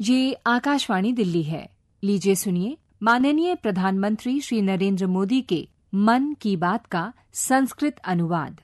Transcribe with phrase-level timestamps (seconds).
[0.00, 6.86] ये आकाशवाणी दिल्ली है। लीजिए सुनिए माननीय प्रधानमंत्री श्री नरेंद्र मोदी के मन की बात
[6.86, 8.60] का संस्कृत अनुवाद।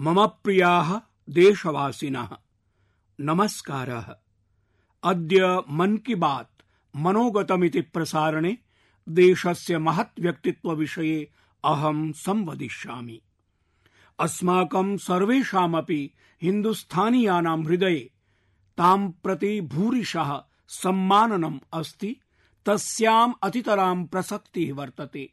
[0.00, 2.36] मम प्रिया देशवासीन,
[3.20, 4.20] नमस्कार।
[5.02, 6.50] अद्य मन की बात
[6.96, 8.58] मनोगतमिति प्रसारणे
[9.08, 11.30] देशस्य महत् व्यक्तित्वविषये
[11.64, 13.20] अहं संवदिष्यामि।
[14.18, 16.10] अस्माकं सर्वेषामपि
[16.42, 18.10] हिन्दुस्थानीयानां हृदये
[18.78, 22.16] तां प्रति भूरिशः सम्माननम् अस्ति,
[22.66, 25.32] तस्याम् अतितरां प्रसक्तिः वर्तते।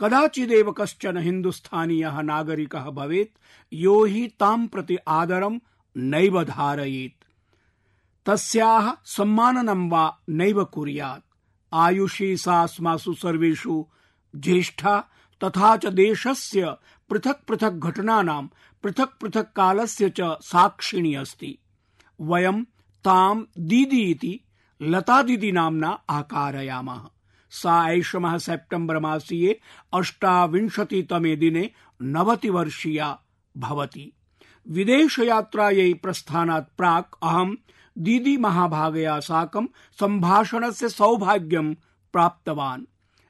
[0.00, 3.38] कदाचिदेव कश्चन हिन्दुस्थानीयः नागरिकः भवेत्,
[3.72, 5.58] यो हि तां प्रति आदरं
[5.96, 7.24] नैव धारयेत्।
[8.26, 11.24] तस्याः सम्माननं वा नैव कुर्यात्।
[11.72, 13.86] आयुषी सा अस्मासु सर्वेषु
[14.36, 15.00] ज्येष्ठा
[15.44, 16.76] तथा च देशस्य
[17.08, 18.46] पृथक् पृथक् घटनानां
[18.82, 21.58] पृथक् पृथक् कालस्य च साक्षिणी अस्ति।
[22.20, 22.64] वयं
[23.04, 24.40] तां दीदी इति
[24.82, 27.00] लता दीदी नाम्ना आकारयामः।
[27.50, 29.60] सा ऐषमः सेप्टेम्बर् मासीये
[29.94, 31.70] अष्टाविंशतितमे दिने
[32.02, 33.18] नवतिवर्षीया
[33.56, 34.12] भवति।
[34.70, 37.54] विदेशयात्रायै प्रस्थानात् प्राक् अहं
[37.98, 39.66] दीदी महाभागया साकं
[40.00, 41.74] सम्भाषणस्य सौभाग्यं
[42.12, 42.82] प्राप्तवान्।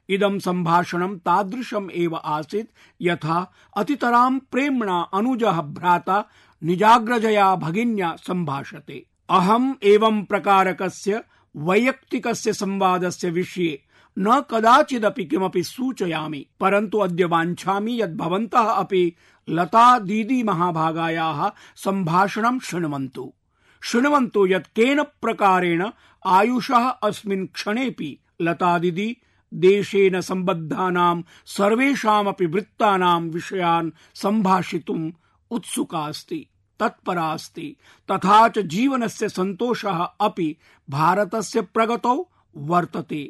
[0.09, 6.25] इदं सम्भाषणं तादृशम् एव आसीत् यथा अतितरां प्रेम्णा अनुजः भ्राता
[6.63, 11.23] निजाग्रजया भगिन्या सम्भाषते। अहम् एवं प्रकारकस्य,
[11.57, 13.83] वैयक्तिकस्य संवादस्य विषये
[14.19, 19.15] न कदाचिदपि किमपि सूचयामि, परन्तु अद्य वाञ्छामि यत् भवन्तः अपि
[19.49, 23.33] लता दीदी महाभागायाः सम्भाषणं शृण्वन्तु।
[23.81, 25.85] शृण्वन्तु यत् केन प्रकारेण
[26.25, 29.17] आयुषः अस्मिन् क्षणेऽपि लता दीदी
[29.53, 35.11] देशेन सम्बद्धानां, सर्वेषामपि वृत्तानां विषयान् सम्भाषितुम्
[35.51, 36.45] उत्सुका अस्ति
[36.79, 37.75] तत्परा अस्ति
[38.09, 40.55] तथा च जीवनस्य सन्तोषः अपि
[40.87, 42.15] भारतस्य प्रगतौ
[42.55, 43.23] वर्तते।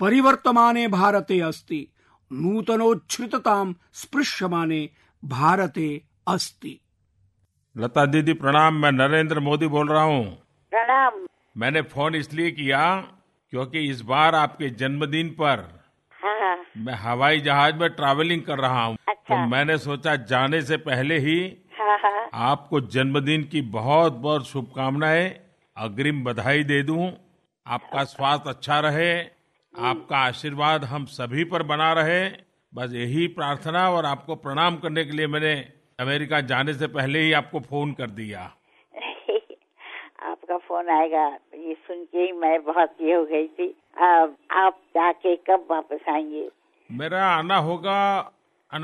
[0.00, 1.86] परिवर्तमाने भारते अस्ति
[2.30, 4.88] नूतनोच्छ्रिततां स्पृश्यमाने
[5.22, 5.88] भारते
[6.28, 6.80] अस्ति।
[7.76, 10.24] लता दीदी प्रणाम मैं नरेंद्र मोदी बोल रहा हूँ।
[10.72, 12.84] प्रणाम। मैंने फ़ोन इसलिए किया
[13.52, 15.60] क्योंकि इस बार आपके जन्मदिन पर
[16.18, 18.96] हाँ। मैं हवाई जहाज़ में ट्रैवलिंग कर रहा हूँ।
[19.26, 21.36] अच्छा। तो मैंने सोचा जाने से पहले ही
[21.78, 25.28] हाँ हाँ। आपको जन्मदिन की बहुत बहुत शुभकामनाएँ
[25.76, 27.10] अग्रिम बधाई दे दूँ।
[27.66, 29.12] आपका स्वास्थ्य अच्छा रहे
[29.74, 32.28] आपका आशीर्वाद हम सभी पर बना रहे।
[32.72, 35.54] बस यही प्रार्थना और आपको प्रणाम करने के लिए मैंने
[36.00, 38.42] अमेरिका जाने से पहले ही आपको फ़ोन कर दिया।
[40.22, 44.78] आपका फ़ोन आएगा ये सुन के ही मैं बहुत ये हो गई थी। अब आप
[44.94, 46.48] जाके कब वापस आएँगे?
[46.90, 47.98] मेरा आना होगा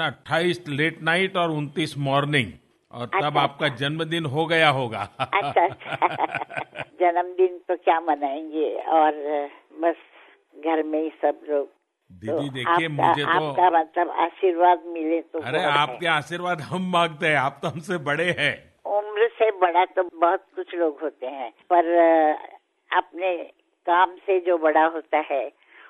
[0.01, 2.53] अट्ठाईस लेट नाइट और उनतीस मॉर्निंग
[2.93, 8.71] और तब अच्छा, आपका जन्मदिन हो गया होगा। अच्छा अच्छा। जन्मदिन तो क्या मनाएँगे?
[8.75, 9.13] और
[9.83, 9.97] बस
[10.57, 11.69] घर में ही सब लोग।
[12.11, 17.27] दीदी तो देखिए मुझे तो आपका मतलब आशीर्वाद मिले तो अरे आपके आशीर्वाद हम मांगते
[17.27, 21.51] हैं आप तो हमसे बड़े हैं। उम्र से बड़ा तो बहुत कुछ लोग होते हैं
[21.73, 21.85] पर
[22.91, 23.37] अपने
[23.87, 25.43] काम से जो बड़ा होता है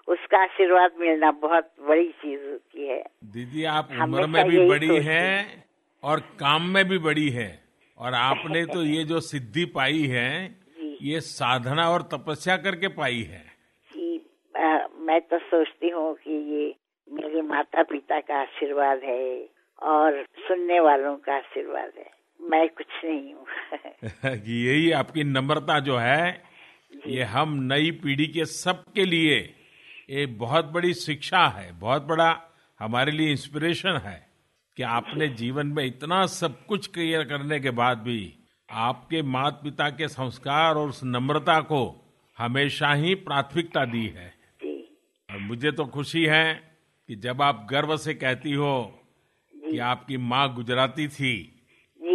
[0.08, 5.64] उसका आशीर्वाद मिलना बहुत बड़ी चीज़ होती है। दीदी आप उम्र में भी बड़ी हैं
[6.02, 7.62] और काम में भी बड़ी है।
[7.98, 10.56] और आपने तो ये जो सिद्धि पाई है
[11.02, 13.44] ये साधना और तपस्या करके पाई है।
[13.92, 16.74] कि अ, मैं तो सोचती हूँ कि ये
[17.12, 19.48] मेरे माता पिता का आशीर्वाद है
[19.82, 22.10] और सुनने वालों का आशीर्वाद है।
[22.40, 23.46] मैं कुछ नहीं हूँ।
[24.46, 26.42] यही आपकी नम्रता जो है
[27.06, 29.54] ये हम नई पीढ़ी के सबके लिए
[30.10, 32.42] एक बहुत बड़ी शिक्षा है बहुत बड़ा
[32.80, 34.30] हमारे लिए इंस्पिरेशन है
[34.76, 38.34] कि आपने जीवन में इतना सब कुछ क्लियर करने के बाद भी
[38.70, 44.34] आपके माता पिता के संस्कार और उस नम्रता को हमेशा ही प्राथमिकता दी है।
[45.30, 46.78] और मुझे तो खुशी है
[47.08, 49.04] कि जब आप गर्व से कहती हो
[49.56, 51.62] कि आपकी माँ गुजराती थी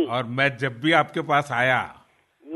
[0.09, 2.06] और मैं जब भी आपके पास आया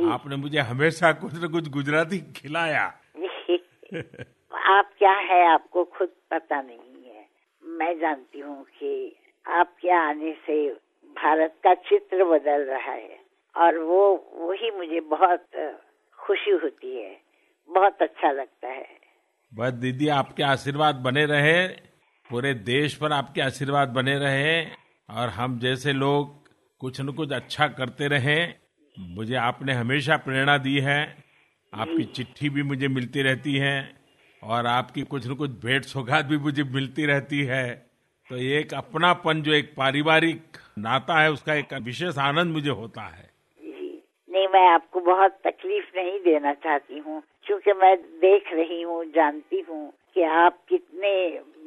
[0.03, 2.93] आपने मुझे हमेशा कुछ न कुछ गुजराती खिलाया।
[4.69, 7.25] आप क्या है आपको खुद पता नहीं है।
[7.63, 9.15] मैं जानती हूँ कि
[9.47, 10.69] आपके आने से
[11.15, 13.19] भारत का चित्र बदल रहा है
[13.55, 15.45] और वो वही मुझे बहुत
[16.17, 17.21] खुशी होती है।
[17.69, 18.87] बहुत अच्छा लगता है।
[19.53, 21.67] बस दीदी आपके आशीर्वाद बने रहे।
[22.29, 24.65] पूरे देश पर आपके आशीर्वाद बने रहे
[25.09, 26.49] और हम जैसे लोग
[26.79, 28.53] कुछ न कुछ अच्छा करते रहे।
[28.99, 31.17] मुझे आपने हमेशा प्रेरणा दी है।
[31.73, 33.98] आपकी चिट्ठी भी मुझे मिलती रहती है।
[34.43, 37.65] और आपकी कुछ न कुछ भेंट सौगात भी मुझे मिलती रहती है।
[38.29, 43.01] तो ये एक अपनापन जो एक पारिवारिक नाता है, उसका एक विशेष आनंद मुझे होता
[43.01, 43.23] है।
[43.61, 49.03] जी। नहीं, मैं आपको बहुत तकलीफ़ नहीं देना चाहती हूँ, क्योंकि मैं देख रही हूँ,
[49.05, 51.13] जानती हूँ कि आप कितने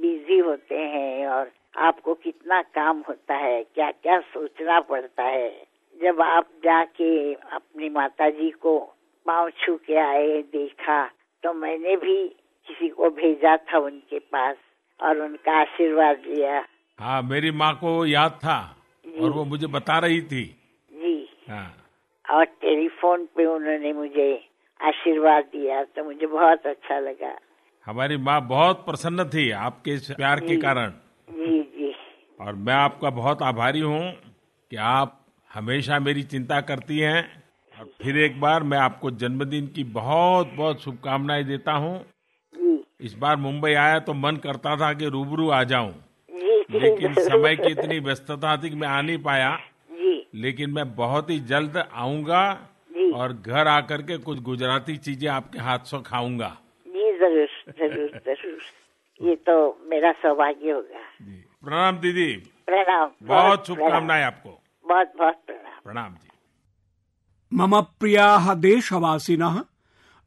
[0.02, 5.50] बिज़ी होते हैं और आपको कितना काम होता है क्या क्या सोचना पड़ता है।
[5.96, 8.78] जब आप जाके अपनी माता जी को
[9.26, 11.04] पाँव छू के आए, देखा
[11.44, 12.16] तो मैंने भी
[12.68, 14.56] किसी को भेजा था उनके पास
[15.00, 16.64] और उनका आशीर्वाद लिया।
[16.98, 18.58] हाँ मेरी माँ को याद था
[19.20, 20.44] और वो मुझे बता रही थी।
[20.90, 21.68] जी। हाँ।
[22.24, 24.28] और टेलीफोन पे उन्होंने मुझे
[24.80, 27.34] आशीर्वाद दिया तो मुझे बहुत अच्छा लगा।
[27.86, 30.90] हमारी माँ बहुत प्रसन्न थी आपके इस प्यार के कारण।
[31.28, 31.92] जी जी।
[32.40, 34.12] और मैं आपका बहुत आभारी हूँ
[34.70, 35.18] कि आप
[35.50, 37.22] हमेशा मेरी चिंता करती हैं।
[37.74, 41.94] और फिर एक बार मैं आपको जन्मदिन की बहुत बहुत शुभकामनाएँ देता हूँ।
[43.02, 45.94] इस बार मुंबई आया तो मन करता था कि रूबरू आ जाऊँ।
[46.72, 49.58] लेकिन समय की इतनी व्यस्तता थी कि मैं आ नहीं पाया।
[50.34, 52.44] लेकिन मैं बहुत ही जल्द आऊँगा
[53.14, 56.56] और घर आकर के कुछ गुजराती चीज़ें आपके हाथ से खाऊँगा।
[56.86, 58.60] जी ज़रूर ज़रूर ज़रूर।
[59.28, 59.56] ये तो
[59.90, 61.34] मेरा सौभाग्य होगा जी।
[61.64, 62.32] प्रणाम दीदी।
[62.66, 66.28] प्रणाम बहुत शुभकामनाएँ आपको। बहुत बहुत प्रणाम। प्रणाम जी।
[67.52, 69.60] मम प्रियाः देशवासिनः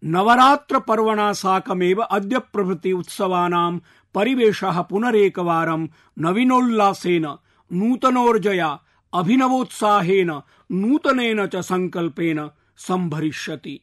[0.06, 3.80] नवरात्रपर्वणा साकमेव अद्य प्रभृति उत्सवानां
[4.14, 5.88] परिवेशः पुनरेकवारं
[6.20, 7.36] नवीनोल्लासेन,
[7.74, 8.80] नूतनोर्जया,
[9.14, 10.42] अभिनवोत्साहेन,
[10.72, 13.82] नूतनेन च सङ्कल्पेन सम्भरिष्यति।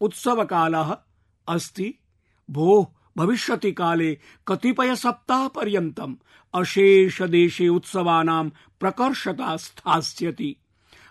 [0.00, 0.96] उत्सवकालः
[1.48, 1.94] अस्ति।
[2.50, 2.86] भोः,
[3.16, 4.18] भविष्यति काले
[4.48, 6.14] कतिपय सप्ताह पर्यन्तम्
[6.54, 8.48] अशेष देशे उत्सवानां
[8.80, 10.56] प्रकर्षता स्थास्यति।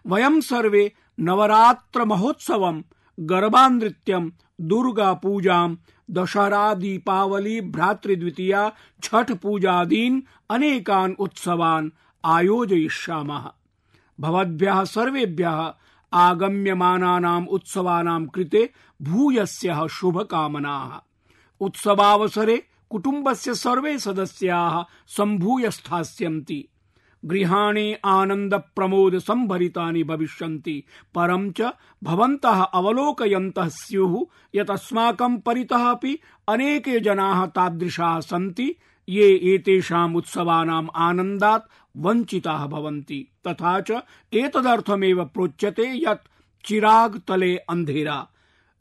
[0.07, 2.83] वयं सर्वे नवरात्र महोत्सवं
[3.19, 4.30] गरबा नृत्यं
[4.62, 5.68] दुर्गा पूजा
[6.12, 8.71] दशहरा दीपावली भ्रातृद्वितीया
[9.04, 11.89] छठ पूजादीन् अनेकान् उत्सवान्
[12.25, 13.51] आयोजयिष्यामः।
[14.19, 15.74] भवद्भ्यः सर्वेभ्यः
[16.13, 18.69] आगम्यमानानाम् उत्सवानां कृते
[19.01, 21.00] भूयस्यः शुभकामनाः।
[21.62, 26.68] उत्सवावसरे कुटुम्बस्य सर्वे सदस्याः सम्भूय स्थास्यन्ति
[27.27, 30.83] गृहाणि आनन्द प्रमोद सम्भरितानि भविष्यन्ति।
[31.15, 31.62] परं च
[32.03, 34.25] भवन्तः अवलोकयन्तः स्युः
[34.56, 36.19] यत् अस्माकं परितः अपि
[36.50, 38.75] अनेके जनाः तादृशाः सन्ति,
[39.09, 43.91] ये एतेषाम् उत्सवानाम् आनन्दात् वञ्चिताः भवन्ति। तथा च
[44.33, 46.27] एतदर्थमेव प्रोच्यते यत्
[46.65, 48.27] चिराग तले अन्धेरा,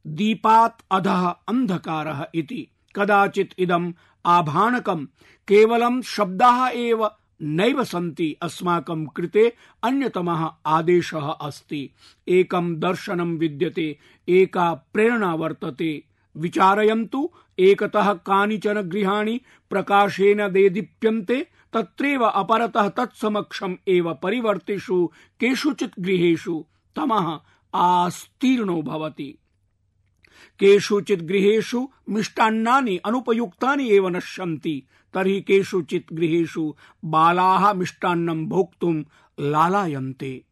[0.07, 3.93] दीपात् अधः अन्धकारः इति। कदाचित् इदम्
[4.27, 5.07] आभाणकम्,
[5.49, 7.11] केवलं शब्दाः एव
[7.43, 9.53] नैव सन्ति अस्माकं कृते
[9.83, 11.91] अन्यतमः आदेशः अस्ति।
[12.29, 13.99] एकं दर्शनं विद्यते,
[14.29, 16.05] एका प्रेरणा वर्तते।
[16.37, 19.41] विचारयन्तु, एकतः कानिचन गृहाणि
[19.71, 25.11] प्रकाशेन देदीप्यन्ते तत्रैव अपरतः तत्समक्षम् एव परिवर्तिषु,
[25.41, 26.65] केषुचित् गृहेषु
[26.97, 27.41] तमः
[27.75, 29.39] आस्तीर्णो भवति।
[30.59, 34.83] केषुचित् गृहेषु मिष्टान्नानि, अनुपयुक्तानि एव नश्यन्ति।
[35.17, 36.75] तर्हि केषुचित् गृहेषु
[37.05, 39.03] बालाः मिष्टान्नं भोक्तुं
[39.41, 40.45] लालायन्ते।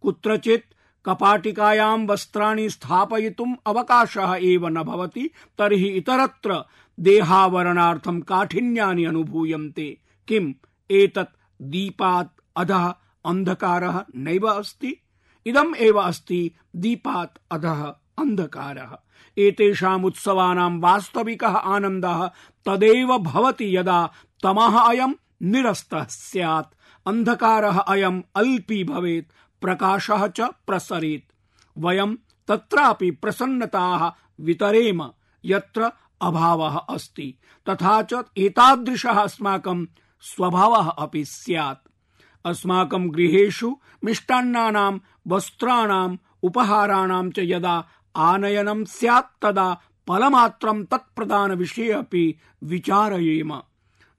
[0.00, 0.74] कुत्रचित्
[1.04, 6.64] कपाटिकायां वस्त्राणि स्थापयितुम् अवकाशः एव न भवति, तर्हि इतरत्र
[7.00, 9.98] देहावरणार्थं काठिन्यानि अनुभूयन्ते।
[10.28, 10.54] किम्?
[10.90, 12.94] एतत् दीपात् अधः
[13.26, 15.02] अन्धकारः नैव अस्ति?
[15.46, 17.82] इदम् एव अस्ति दीपात् अधः
[18.18, 18.98] अन्धकारः।
[19.38, 22.30] एतेषाम् उत्सवानां वास्तविकः आनन्दः
[22.66, 24.12] तदेव भवति यदा
[24.42, 26.74] तमः अयम् निरस्तः स्यात्।
[27.08, 31.32] अन्धकारः अयम् अल्पी भवेत्, प्रकाशः च प्रसरेत्।
[31.78, 32.16] वयम्
[32.48, 35.10] तत्रापि प्रसन्नताः वितरेम,
[35.44, 35.90] यत्र
[36.22, 37.38] अभावः अस्ति,
[37.68, 39.86] तथा च एतादृशः अस्माकं
[40.20, 41.88] स्वभावः अपि स्यात्।
[42.44, 44.98] अस्माकं गृहेषु मिष्टान्नानां
[45.28, 53.52] वस्त्राणाम् उपहाराणां च यदा आनयनं स्यात् तदा फलमात्रं तत्प्रदानविषये अपि विचारयेम।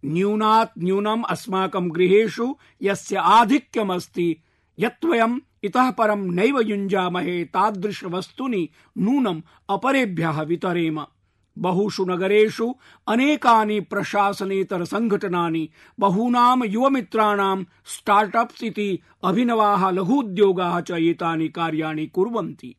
[0.05, 4.37] न्यूनात् न्यूनम् अस्माकं गृहेषु यस्य आधिक्यमस्ति
[4.79, 11.05] यत्वयम् इतः परं नैव युञ्जामहे तादृशवस्तूनि नूनम् अपरेभ्यः वितरेम।
[11.57, 12.75] बहुषु नगरेषु
[13.07, 15.69] अनेकानि प्रशासनेतर सङ्घटनानि
[15.99, 22.75] बहूनां युवमित्राणां स्टार्टअप्स् इति अभिनवाः लघूद्योगाः च एतानि कार्याणि कुर्वन्ति।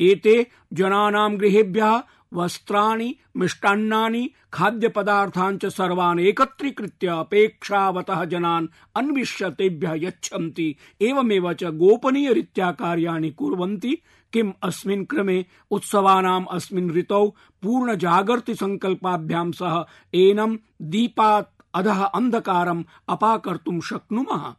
[0.00, 2.02] एते जनानां गृहेभ्यः
[2.34, 13.30] वस्त्राणि, मिष्टान्नानि, खाद्यपदार्थान् च सर्वान् एकत्रीकृत्य अपेक्षावतः जनान् अन्विष्य तेभ्यः यच्छन्ति। एवमेव च गोपनीयरीत्या कार्याणि
[13.30, 13.98] कुर्वन्ति।
[14.32, 17.28] किम् अस्मिन् क्रमे उत्सवानाम् अस्मिन् ऋतौ
[17.62, 19.84] पूर्णजागर्ति सङ्कल्पाभ्यां सह
[20.14, 24.54] एनं दीपात् अधः अन्धकारम् अपाकर्तुं शक्नुमः।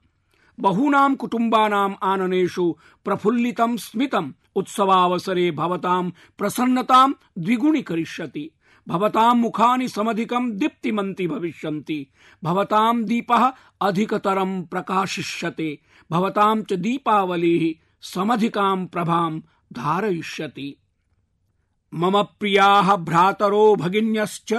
[0.60, 2.76] बहूनां कुटुम्बानाम् आननेषु
[3.06, 8.52] प्रफुल्लितं स्मितम्। उत्सवावसरे भवतां प्रसन्नतां द्विगुणीकरिष्यति।
[8.88, 12.08] भवतां मुखानि समधिकं दीप्तिमन्ति भविष्यन्ति।
[12.44, 15.80] भवतां दीपः अधिकतरं प्रकाशिष्यते।
[16.12, 19.40] भवतां च दीपावलिः समधिकां प्रभां
[19.74, 20.82] धारयिष्यति।
[21.94, 24.54] मम प्रियाः भ्रातरो भगिन्यश्च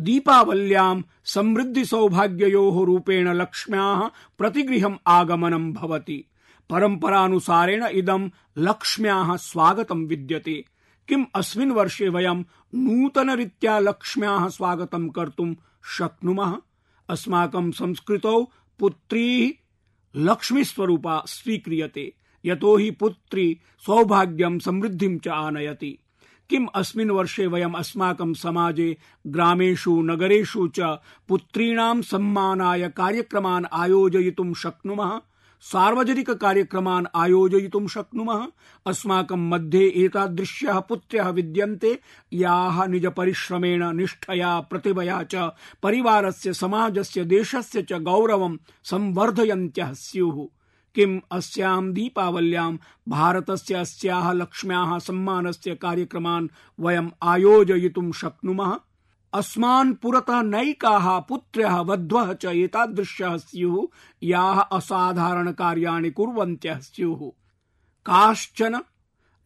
[0.00, 6.24] दीपावल्यां समृद्धि सौभाग्ययोः रूपेण लक्ष्म्याः प्रतिगृहम् आगमनं भवति।
[6.70, 8.28] परम्परानुसारेण इदं
[8.58, 10.64] लक्ष्म्याः स्वागतं विद्यते।
[11.08, 12.42] किम् अस्मिन् वर्षे वयं
[12.74, 15.54] नूतनरीत्या लक्ष्म्याः स्वागतं कर्तुं
[15.84, 16.56] शक्नुमः?
[17.08, 19.58] अस्माकं संस्कृतौ पुत्री
[20.16, 22.14] लक्ष्मीस्वरूपा स्वीक्रियते
[22.44, 25.98] यतो हि पुत्री सौभाग्यं समृद्धिं च आनयति।
[26.50, 30.80] किम् अस्मिन् वर्षे वयम् अस्माकं समाजे, ग्रामेषु, नगरेषु च
[31.28, 35.20] पुत्रीणां सम्मानाय कार्यक्रमान् आयोजयितुं शक्नुमः?
[35.64, 38.46] सार्वजनिक कार्यक्रमान् आयोजयितुं शक्नुमः।
[38.86, 42.00] अस्माकं मध्ये एतादृश्यः पुत्र्यः विद्यन्ते।
[42.32, 45.34] याः निजपरिश्रमेण निष्ठया प्रतिभया च
[45.82, 50.46] परिवारस्य, समाजस्य, देशस्य च गौरवं संवर्धयन्त्यः स्युः।
[50.94, 52.76] किम् अस्यां दीपावल्यां
[53.08, 56.48] भारतस्य अस्याः लक्ष्म्याः सम्मानस्य कार्यक्रमान्
[56.80, 58.78] वयम् आयोजयितुं शक्नुमः?
[59.34, 63.86] अस्मान् पुरतः नैकाः पुत्र्यः वध्वः च एतादृश्यः स्युः
[64.22, 67.30] याः असाधारणकार्याणि कुर्वन्त्यः स्युः
[68.06, 68.80] काश्चन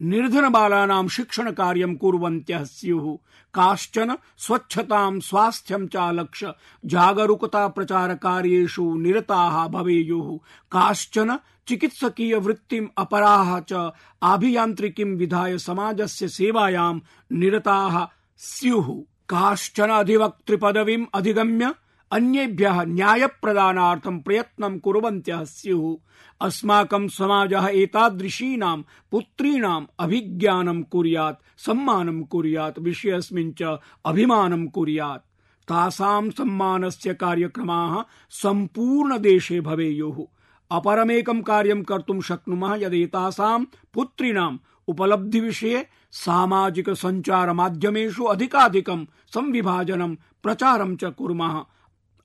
[0.01, 3.17] निर्धनबालानां शिक्षणकार्यं कुर्वन्त्यः स्युः
[3.53, 6.53] काश्चन स्वच्छतां स्वास्थ्यं चालक्ष्य
[6.85, 10.39] जागरूकताप्रचारकार्येषु निरताः भवेयुः।
[10.71, 13.91] काश्चन चिकित्सकीयवृत्तिम् अपराः च
[14.23, 16.99] आभियान्त्रिकीं विधाय समाजस्य सेवायां
[17.31, 21.73] निरताः स्युः। काश्चन अधिवक्तृपदवीम् अधिगम्य
[22.11, 25.95] अन्येभ्यः न्यायप्रदानार्थं प्रयत्नं कुर्वन्त्यः स्युः
[26.41, 28.81] अस्माकं समाजः एतादृशीनां
[29.11, 35.21] पुत्रीणाम् अभिज्ञानं कुर्यात्, सम्मानं कुर्यात्, विषयस्मिन् च अभिमानं कुर्यात्।
[35.67, 40.25] तासां सम्मानस्य कार्यक्रमाः सम्पूर्णदेशे भवेयुः।
[40.71, 44.57] अपरमेकं कार्यं कर्तुं शक्नुमः यदेतासां पुत्रीणाम्
[44.87, 51.65] उपलब्धिविषये सामाजिक सञ्चार माध्यमेषु अधिकाधिकं संविभाजनं प्रचारं च कुर्मः।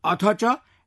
[0.05, 0.45] अथ च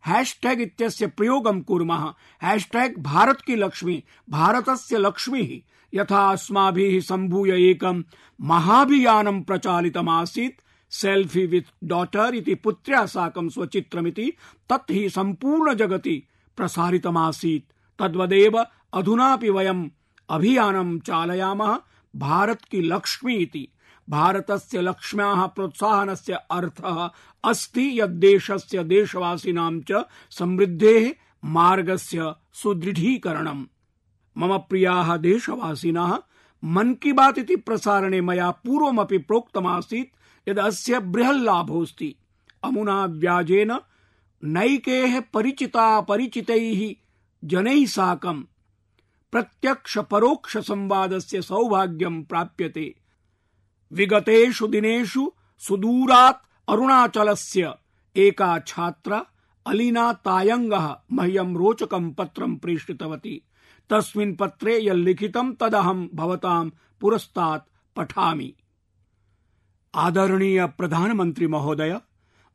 [0.08, 8.04] हैशटैग इत्यस्य प्रयोगं कुर्मः। हैशटैग भारत की लक्ष्मी, भारतस्य लक्ष्मीः। यथा अस्माभिः सम्भूय एकं
[8.42, 10.62] महाभियानं प्रचालितमासीत्।
[10.94, 14.34] सेल्फी विथ डॉटर इति पुत्र्या साकं स्वचित्रमिति
[14.70, 19.90] तत् हि सम्पूर्ण जगति प्रसारितमासीत्। तद्वदेव अधुनापि वयम्
[20.30, 21.80] अभियानं चालयामः।
[22.16, 23.68] भारत की लक्ष्मी इति।
[24.10, 27.10] भारतस्य लक्ष्म्याः प्रोत्साहनस्य अर्थः
[27.44, 31.12] अस्ति यद् देशस्य देशवासिनां च समृद्धेः
[31.46, 33.66] मार्गस्य सुदृढीकरणम्।
[34.38, 36.20] मम प्रियाः देशवासिनः,
[36.64, 42.16] मन की बात इति प्रसारणे मया पूर्वमपि प्रोक्तमासीत् यद् अस्य बृहल्लाभोऽस्ति।
[42.64, 43.80] अमुना व्याजेन
[44.44, 46.96] नैकेः परिचिता परिचितैः
[47.44, 48.44] जनैः साकम्।
[49.36, 52.96] प्रत्यक्ष परोक्ष संवादस्य सौभाग्यं प्राप्यते।
[53.92, 57.74] विगतेषु दिनेषु सुदूरात् अरुणाचलस्य
[58.16, 59.26] एका छात्रा
[59.68, 63.46] अलीना तायङ्गः मह्यं रोचकं पत्रं प्रेषितवती।
[63.90, 66.70] तस्मिन् पत्रे यल्लिखितं तदहं भवतां
[67.02, 68.54] पुरस्तात् पठामि।
[69.96, 72.02] आदरणीय प्रधानमन्त्री महोदय,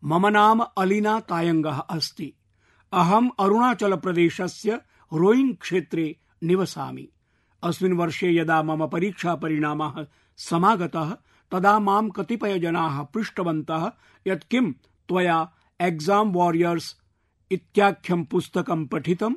[0.04, 2.34] मम नाम अलीना तायङ्गः अस्ति।
[2.92, 4.80] अहम् अरुणाचल प्रदेशस्य
[5.12, 7.08] रोइंग क्षेत्रे निवसामि।
[7.62, 10.06] अस्मिन् वर्षे यदा मम परीक्षा परिणामः
[10.36, 11.16] समागतः,
[11.52, 13.92] तदा माँ कतिपय जनाः पृष्टवन्तः
[14.26, 14.72] यत् किं
[15.08, 16.94] त्वया एक्साम् वारियर्स्
[17.52, 19.34] इत्याख्यं पुस्तकं पठितं?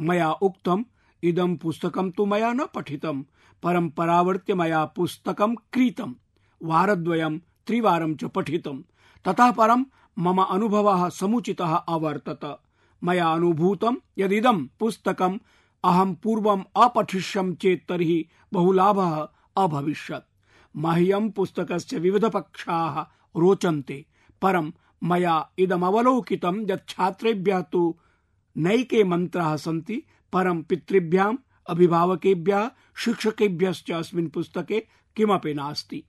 [0.00, 0.84] मया उक्तम्,
[1.22, 3.22] इदं पुस्तकं तु मया न पठितं
[3.62, 6.14] परं परावर्त्य मया पुस्तकं क्रीतं।
[6.62, 8.82] वारद्वयं त्रिवारं च पठितं।
[9.24, 9.84] ततः परं
[10.18, 12.58] मम अनुभवः समुचितः अवर्तत।
[13.04, 15.38] मया अनुभूतं यदिदं पुस्तकम्
[15.84, 20.24] अहं पूर्वम् अपठिष्यं चेत् तर्हि बहु लाभः अभविष्यत्।
[20.76, 23.00] मह्यं पुस्तकस्य विविधपक्षाः
[23.40, 24.06] रोचन्ते।
[24.42, 24.72] परं
[25.04, 27.96] मया इदमवलोकितं यत् छात्रेभ्यः तु
[28.56, 31.36] नैके मन्त्राः सन्ति, परं पितृभ्याम्
[31.68, 36.04] अभिभावकेभ्यः, शिक्षकेभ्यश्च अस्मिन् पुस्तके किमपि नास्ति।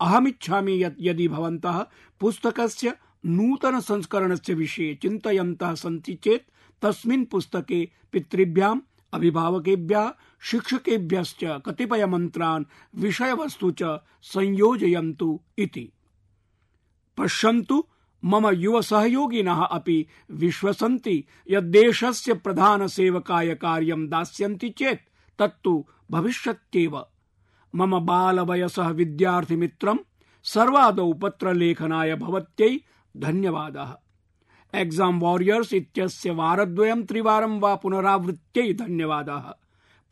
[0.00, 1.86] अहमिच्छामि यत् यदि भवन्तः
[2.20, 2.96] पुस्तकस्य
[3.26, 6.50] नूतन संस्करणस्य विषये चिन्तयन्तः सन्ति चेत्
[6.82, 8.80] तस्मिन् पुस्तके पितृभ्याम्
[9.16, 15.92] अभिभावकेभ्यः, शिक्षकेभ्यश्च कतिपय मन्त्रान् विषयवस्तु च संयोजयन्तु इति।
[17.16, 17.84] पश्यन्तु,
[18.24, 21.24] मम युव सहयोगिनः अपि विश्वसन्ति
[22.32, 25.00] प्रधान सेवकाय कार्यं दास्यन्ति चेत्,
[25.38, 27.04] तत्तु भविष्यत्येव।
[27.74, 29.98] मम बालवयसः विद्यार्थिमित्रम्
[30.44, 32.80] सर्वादौ पत्रलेखनाय भवत्यै
[33.16, 33.96] धन्यवादः।
[34.76, 39.54] एक्साम् वारियर्स् इत्यस्य वारद्वयं त्रिवारं वा पुनरावृत्त्यै धन्यवादः।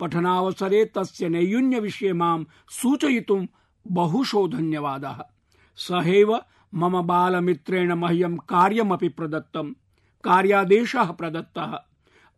[0.00, 3.47] पठनावसरे तस्य नैयून्यविषये माँ सूचयितुं
[3.90, 5.25] बहुशो धन्यवादः।
[5.76, 6.40] सहैव
[6.75, 9.73] मम बालमित्रेण मह्यं कार्यमपि प्रदत्तम्।
[10.25, 11.78] कार्यादेशः प्रदत्तः।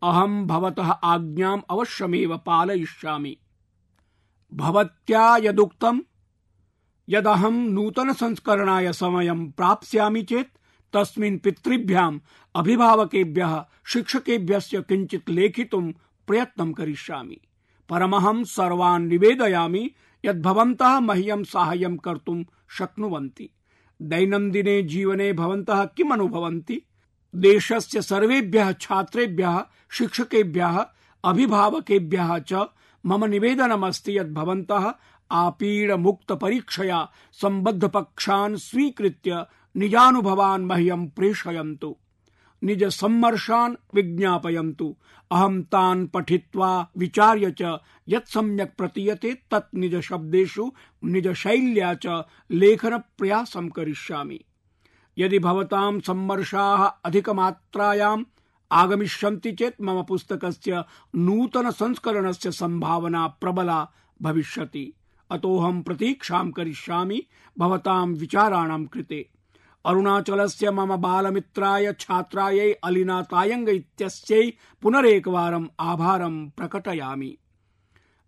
[0.03, 3.37] अहं भवतः आज्ञाम् अवश्यमेव पालयिष्यामि।
[4.53, 6.01] भवत्या यदुक्तम्?
[7.09, 10.57] यदहं नूतन संस्करणाय समयं प्राप्स्यामि चेत्
[10.93, 12.19] तस्मिन् पितृभ्याम्
[12.55, 15.91] अभिभावकेभ्यः शिक्षकेभ्यश्च किञ्चित् लेखितुं
[16.27, 17.37] प्रयत्नं करिष्यामि।
[17.89, 19.91] परमहं सर्वान् निवेदयामि
[20.25, 22.43] यद् भवन्तः मह्यं साहाय्यं कर्तुं
[22.77, 23.49] शक्नुवन्ति।
[24.01, 26.81] दैनन्दिने जीवने भवन्तः किम् अनुभवन्ति?
[27.35, 30.85] देशस्य सर्वेभ्यः छात्रेभ्यः, शिक्षकेभ्यः,
[31.23, 32.65] अभिभावकेभ्यः च
[33.05, 34.93] मम निवेदनमस्ति यत् भवन्तः
[35.31, 39.45] आपीडमुक्तपरीक्षया सम्बद्धपक्षान् स्वीकृत्य
[39.77, 41.95] निजानुभवान् मह्यं प्रेषयन्तु।
[42.63, 44.97] निज सम्मर्शान् विज्ञापयन्तु।
[45.31, 47.77] अहं तान् पठित्वा विचार्य च
[48.09, 50.71] यत् सम्यक् प्रतीयते तत् निज शब्देषु
[51.03, 54.39] निज शैल्या च लेखन प्रयासं करिष्यामि।
[55.17, 58.25] यदि भवतां सम्मर्शाः अधिकमात्रायाम्
[58.71, 60.83] आगमिष्यन्ति चेत् मम पुस्तकस्य
[61.15, 63.89] नूतन संस्करणस्य सम्भावना प्रबला
[64.21, 64.93] भविष्यति।
[65.31, 67.23] अतोऽहं प्रतीक्षां करिष्यामि
[67.59, 69.36] भवतां विचाराणां कृते।
[69.87, 73.69] अरुणाचलस्य मम बालमित्राय छात्रायै अलिना तायंग
[74.81, 77.37] पुनरेकवारम् आभारं प्रकटयामि।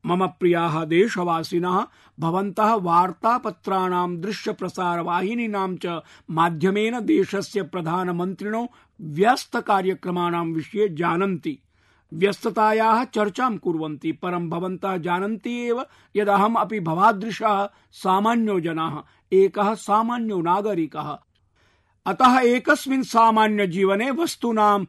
[0.05, 1.85] मम प्रियाः देशवासिनः
[2.19, 6.01] भवन्तः वार्तापत्राणां, दृश्यप्रसारवाहिनीनां च
[6.31, 8.67] माध्यमेन देशस्य प्रधानमन्त्रिणो
[9.01, 11.59] व्यस्तकार्यक्रमाणां विषये जानन्ति।
[12.13, 15.85] व्यस्ततायाः चर्चां कुर्वन्ति, परं भवन्तः जानन्ति एव
[16.15, 21.19] यदहम् अपि भवादृशः सामान्यो जनः, एकः सामान्यो नागरिकः।
[22.09, 24.85] अतः एकस्मिन् सामान्य जीवने वस्तूनां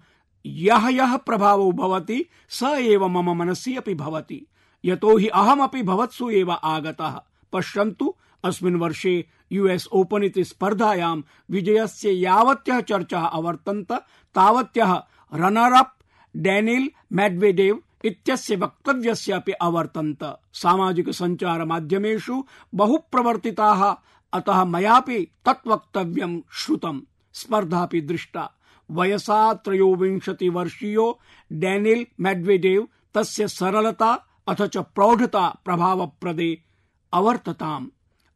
[0.46, 4.46] यः यः प्रभावो भवति, स एव मम मनसि अपि भवति।
[4.84, 7.20] यतो हि अहमपि भवत्सु एव आगतः।
[7.52, 13.92] पश्यन्तु, अस्मिन् वर्षे यूएस ओपन इति स्पर्धायां विजयस्य यावत्यः चर्चाः अवर्तन्त,
[14.34, 15.02] तावत्यः
[15.34, 15.94] रनर अप
[16.36, 22.44] डेनिल् मेड्वेडेव इत्यस्य वक्तव्यस्य अपि अवर्तन्त। सामाजिक सञ्चार माध्यमेषु
[22.74, 23.94] बहु प्रवर्तिताः
[24.32, 27.00] अतः मयापि तत् वक्तव्यं श्रुतम्।
[27.32, 28.50] स्पर्धापि दृष्टा।
[28.90, 31.20] वयसा त्रयोविंशति वर्षीयो
[31.52, 36.62] डेनिल् मेड्वेडेव तस्य सरलता अथ च प्रौढता प्रभावप्रदे
[37.12, 37.88] अवर्तताम्।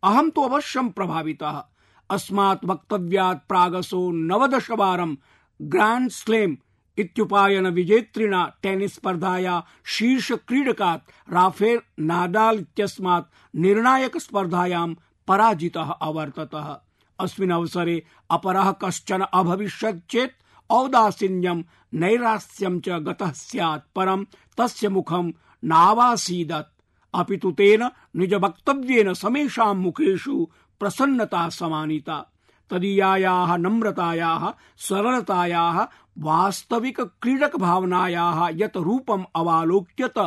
[0.03, 1.65] अहं तु अवश्यं प्रभावितः।
[2.11, 5.17] अस्मात् वक्तव्यात् प्रागसो नवदशवारं
[5.63, 6.57] ग्राण्ड स्लेम
[6.99, 14.95] इत्युपायन विजेतृणा टेनिस् स्पर्धाया शीर्ष क्रीडकात् राफेल नाडाल इत्यस्मात् निर्णायक स्पर्धायां
[15.29, 16.84] पराजितः अवर्ततः।
[17.21, 20.33] अस्मिन् अवसरे अपरः कश्चन अभविष्यत् चेत्
[20.71, 21.63] औदासीन्यं
[21.95, 24.25] नैरास्यं च गतः स्यात् परं
[24.59, 25.33] तस्य मुखं
[25.65, 26.83] नावासीदत्।
[27.15, 30.49] अपि तु तेन निज वक्तव्येन समेषां मुखेषु
[30.81, 32.31] प्रसन्नता समानीता।
[32.71, 35.87] तदीयायाः, नम्रतायाः, सरलतायाः
[36.19, 40.19] वास्तविक क्रीडक भावनायाः यत् रूपम् अवालोक्यत,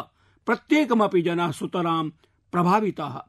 [0.45, 2.09] प्रत्येकमपि जनः सुतरां
[2.51, 3.21] प्रभावितः।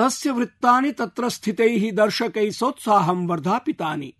[0.00, 4.12] तस्य वृत्तानि तत्र स्थितैः दर्शकैः सोत्साहं वर्धापितानि।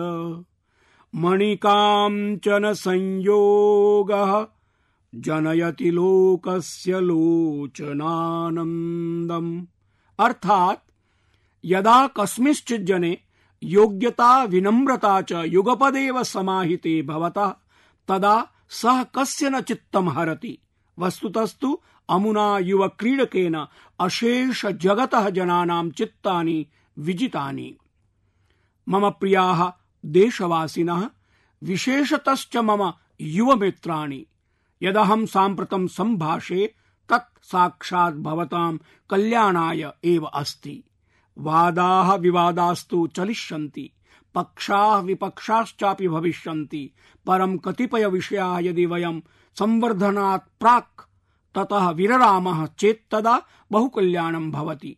[1.15, 4.47] मणिकाञ्चन संयोगः
[5.15, 9.65] जनयति लोकस्य लोचनानन्दम्।
[10.19, 10.84] अर्थात
[11.65, 13.17] यदा कस्मिंश्चित् जने
[13.63, 17.54] योग्यता विनम्रता च युगपदेव समाहिते भवतः
[18.08, 20.60] तदा सः कस्य न चित्तम् हरति।
[20.99, 23.66] वस्तुतस्तु अमुना युव क्रीडकेन
[24.00, 26.68] अशेष जगतः जनानां चित्तानि
[27.00, 27.78] विजितानि।
[28.89, 29.72] मम प्रियाः
[30.06, 31.10] देशवासिनः,
[31.63, 34.26] विशेषतश्च मम युवमित्राणि।
[34.84, 36.76] यदहं साम्प्रतं सम्भाषे
[37.10, 38.78] तत् साक्षात् भवतां
[39.10, 40.84] कल्याणाय एव अस्ति।
[41.38, 43.92] वादाः विवादास्तु चलिष्यन्ति,
[44.36, 46.92] पक्षाः विपक्षाश्चापि भविष्यन्ति।
[47.26, 49.20] परं कतिपय विषयाः यदि वयं
[49.56, 51.12] संवर्धनात् प्राक्
[51.56, 54.98] ततः विररामः चेत् तदा बहुकल्याणं भवति।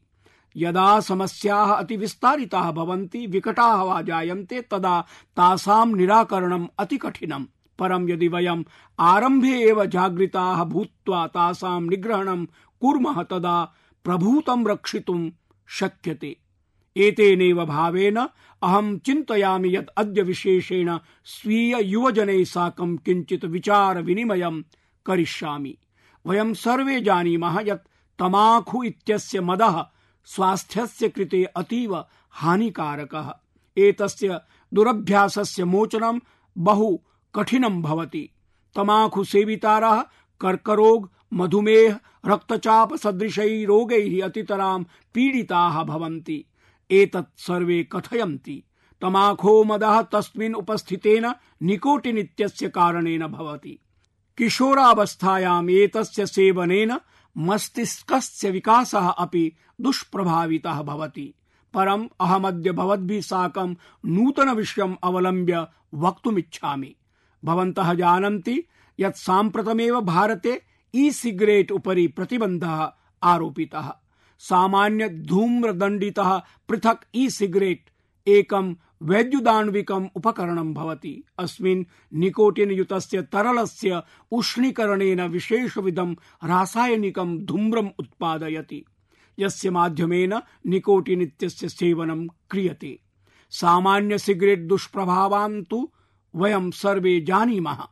[0.58, 5.02] यदा समस्याः अतिविस्तारिताः भवन्ति, विकटाः वा जायन्ते, तदा
[5.38, 7.46] तासां निराकरणम् अति कठिनम्।
[7.80, 8.64] परं यदि वयम्
[9.00, 12.46] आरम्भे एव जागृताः भूत्वा तासां निग्रहणं
[12.82, 15.32] कुर्मः, तदा प्रभूतं रक्षितुं
[15.68, 16.38] शक्यते।
[16.98, 18.16] एतेनैव भावेन
[18.64, 24.62] अहं चिन्तयामि यत् अद्य विशेषेण स्वीय युवजनैः साकं किञ्चित् विचार विनिमयं
[25.06, 25.78] करिष्यामि।
[26.26, 27.88] वयं सर्वे जानीमः यत्
[28.20, 29.86] तमाखु इत्यस्य मदः
[30.26, 33.34] स्वास्थ्यस्य कृते अतीव हानिकारकः।
[33.78, 34.42] एतस्य
[34.74, 36.20] दुरभ्यासस्य मोचनं
[36.58, 36.98] बहु
[37.36, 38.30] कठिनं भवति।
[38.76, 40.06] तमाखु सेवितारः
[40.42, 44.84] कर्करोग, मधुमेह, रक्तचाप सदृशैः रोगैः अतितरां
[45.14, 46.46] पीडिताः भवन्ति।
[46.92, 48.64] एतत् सर्वे कथयन्ति।
[49.02, 51.34] तमाखो मदः तस्मिन् उपस्थितेन
[51.64, 53.80] निकोटिन् इत्यस्य कारणेन भवति।
[54.38, 56.98] किशोरावस्थायाम् एतस्य सेवनेन
[57.38, 61.34] मस्तिष्कस्य विकासः अपि दुष्प्रभावितः भवति।
[61.74, 66.96] परम् अहमद्य भवद्भिः साकं नूतनविषयम् अवलम्ब्य वक्तुमिच्छामि।
[67.46, 68.64] भवन्तः जानन्ति
[69.00, 70.62] यत् साम्प्रतमेव भारते
[70.96, 72.92] ई सिगरेट् उपरि प्रतिबन्धः
[73.24, 73.94] आरोपितः।
[74.40, 76.38] सामान्य धूम्रदण्डितः
[76.70, 77.90] पृथक् ई सिगरेट्
[78.28, 86.14] एकं वैद्युदाण्विकम् उपकरणं भवति। अस्मिन् निकोटिन् युतस्य तरलस्य उष्णीकरणेन विशेषविधं
[86.48, 88.86] रासायनिकं धूम्रम् उत्पादयति।
[89.40, 90.34] यस्य माध्यमेन
[90.68, 93.00] निकोटिन् इत्यस्य सेवनं क्रियते।
[93.50, 95.92] सामान्य सिगरेट् दुष्प्रभावान् तु
[96.36, 97.88] वयं सर्वे जानीमः।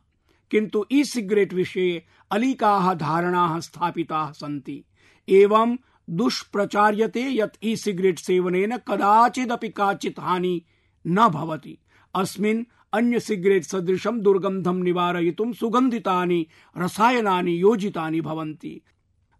[0.50, 4.84] किन्तु ई सिगरेट् विषये अलीकाः धारणाः स्थापिताः सन्ति।
[5.28, 5.76] एवं
[6.10, 10.64] दुष्प्रचार्यते यत् ई सिगरेट् सेवनेन कदाचिदपि काचित् हानि
[11.06, 11.78] न भवति।
[12.14, 16.46] अस्मिन् अन्य सिगरेट् सदृशं दुर्गन्धं निवारयितुं सुगन्धितानि,
[16.78, 18.80] रसायनानि योजितानि भवन्ति।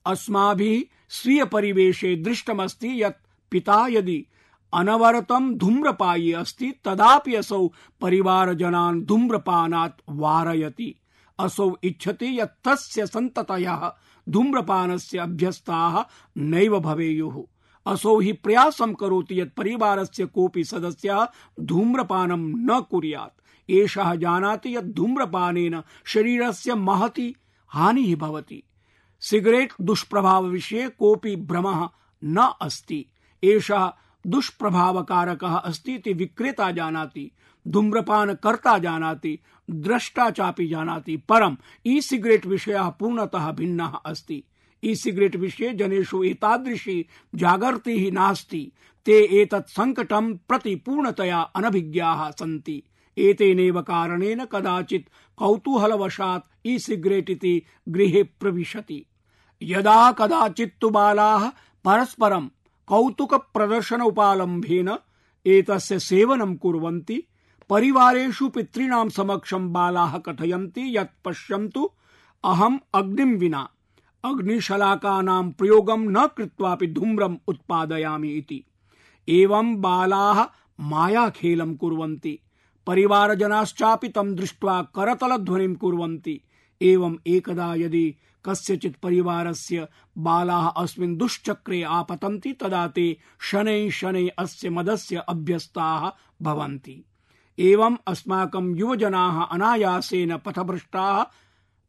[0.07, 4.27] अस्माभिः स्वीय परिवेशे दृष्टमस्ति यत् पिता यदि
[4.75, 11.01] अनवरतं धूम्रपायी अस्ति, तदापि असौ परिवारजनान् धूम्रपानात् वारयति।
[11.39, 13.93] असौ इच्छति यत् तस्य सन्ततयः
[14.29, 16.05] धूम्रपानस्य अभ्यस्ताः
[16.37, 17.54] नैव भवेयुः।
[17.87, 21.27] असौ हि प्रयासं करोति यत् परिवारस्य कोऽपि सदस्यः
[21.61, 27.37] धूम्रपानं न कुर्यात्। एषः जानाति यत् धूम्रपानेन शरीरस्य महती
[27.69, 28.63] हानिः भवति।
[29.21, 31.89] सिगरेट् दुष्प्रभावविषये कोऽपि भ्रमः
[32.25, 33.07] न अस्ति।
[33.45, 33.93] एषः
[34.27, 37.31] दुष्प्रभावकारकः अस्ति इति विक्रेता जानाति,
[37.69, 39.39] धूम्रपानकर्ता जानाति,
[39.71, 44.45] द्रष्टा चापि जानाति। परम् ई सिगरेट् विषयः पूर्णतः भिन्नः अस्ति।
[44.85, 48.73] ई सिगरेट् विषये जनेषु एतादृशी जागर्तिः नास्ति।
[49.07, 52.83] ते एतत् सङ्कटं प्रति पूर्णतया अनभिज्ञाः सन्ति।
[53.19, 59.07] एतेनैव कारणेन कदाचित् कौतूहलवशात् ई सिगरेट् इति गृहे प्रविशति।
[59.63, 61.49] यदा कदाचित्तु बालाः
[61.85, 62.49] परस्परं
[62.87, 64.99] कौतुकप्रदर्शन उपालम्भेन
[65.47, 67.25] एतस्य सेवनं कुर्वन्ति,
[67.71, 71.91] परिवारेषु पितॄणां समक्षं बालाः कथयन्ति यत् पश्यन्तु
[72.45, 73.69] अहम् अग्निं विना
[74.25, 78.65] अग्निशलाकानां प्रयोगं न कृत्वापि धूम्रम् उत्पादयामि इति।
[79.29, 80.47] एवं बालाः
[80.81, 82.39] मायाखेलं कुर्वन्ति।
[82.87, 86.41] परिवारजनाश्चापि तं दृष्ट्वा करतलध्वनिं कुर्वन्ति।
[86.83, 95.17] एवम् एकदा यदि कस्यचित् परिवारस्य बालाः अस्मिन् दुश्चक्रे आपतन्ति, तदा ते शनैः शनैः अस्य मदस्य
[95.17, 96.11] अभ्यस्ताः
[96.43, 97.05] भवन्ति।
[97.59, 101.25] एवं अस्माकं युवजनाः अनायासेन पथभ्रष्टाः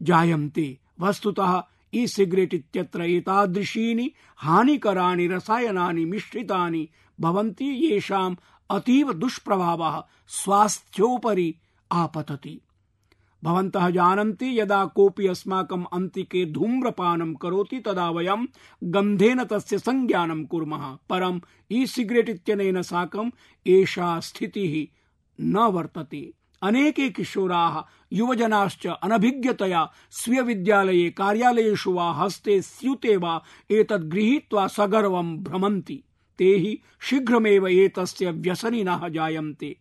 [0.02, 1.64] जायन्ते। वस्तुतः
[1.96, 8.36] ई सिगरेट् इत्यत्र एतादृशीनि हानिकराणि, रसायनानि मिश्रितानि भवन्ति, येषाम्
[8.70, 11.56] अतीव दुष्प्रभावः स्वास्थ्योपरि
[11.92, 12.62] आपतति।
[13.44, 18.46] भवन्तः जानन्ति, यदा कोऽपि अस्माकम् अन्तिके धूम्रपानं करोति, तदा वयं
[18.84, 21.40] गन्धेन तस्य संज्ञानं कुर्मः। परम्
[21.72, 23.32] ई सिगरेट् इत्यनेन साकम्
[23.68, 25.02] एषा स्थितिः
[25.42, 26.34] न वर्तते।
[26.66, 36.04] अनेके किशोराः, युवजनाश्च अनभिज्ञतया स्वीयविद्यालये कार्यालयेषु वा हस्ते स्यूते वा एतद् गृहीत्वा सगर्वं भ्रमन्ति।
[36.38, 39.78] ते हि शीघ्रमेव एतस्य व्यसनिनः जायन्ते।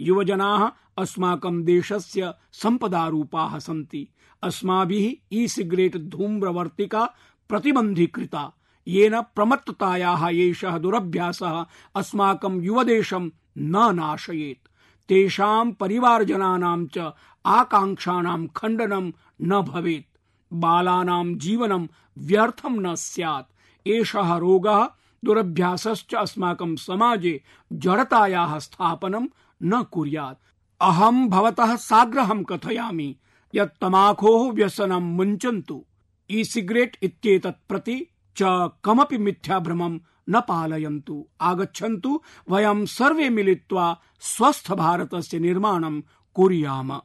[0.00, 4.08] युवजनाः अस्माकं देशस्य सम्पदारूपाः सन्ति।
[4.42, 7.04] अस्माभिः ई सिगरेट् धूम्रवर्तिका
[7.48, 8.52] प्रतिबन्धीकृता।
[8.88, 14.68] येन प्रमत्ततायाः एषः दुरभ्यासः अस्माकं युवदेशं न नाशयेत्।
[15.08, 17.12] तेषां परिवारजनानां च
[17.46, 19.10] आकाङ्क्षाणां खण्डनं
[19.42, 20.18] न भवेत्।
[20.52, 21.86] बालानां जीवनं
[22.18, 23.52] व्यर्थं न स्यात्।
[23.88, 24.88] एषः रोगः
[25.24, 29.26] दुरभ्यासश्च अस्माकं समाजे जडतायाः स्थापनं
[29.62, 30.38] न कुर्यात्।
[30.80, 33.16] अहं भवतः साग्रहं कथयामि।
[33.54, 35.84] यत् तमाखोः व्यसनं मुञ्चन्तु।
[36.30, 39.98] ई सिगरेट् इत्येतत् प्रति च कमपि मिथ्याभ्रमं
[40.30, 46.00] न पालयन्तु, आगच्छन्तु, वयं सर्वे मिलित्वा स्वस्थ भारतस्य निर्माणं
[46.34, 47.00] कुर्याम।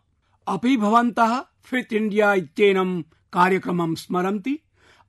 [0.47, 3.01] अपि भवन्तः फिट इण्डिया इत्येनं
[3.33, 4.59] कार्यक्रमं स्मरन्ति।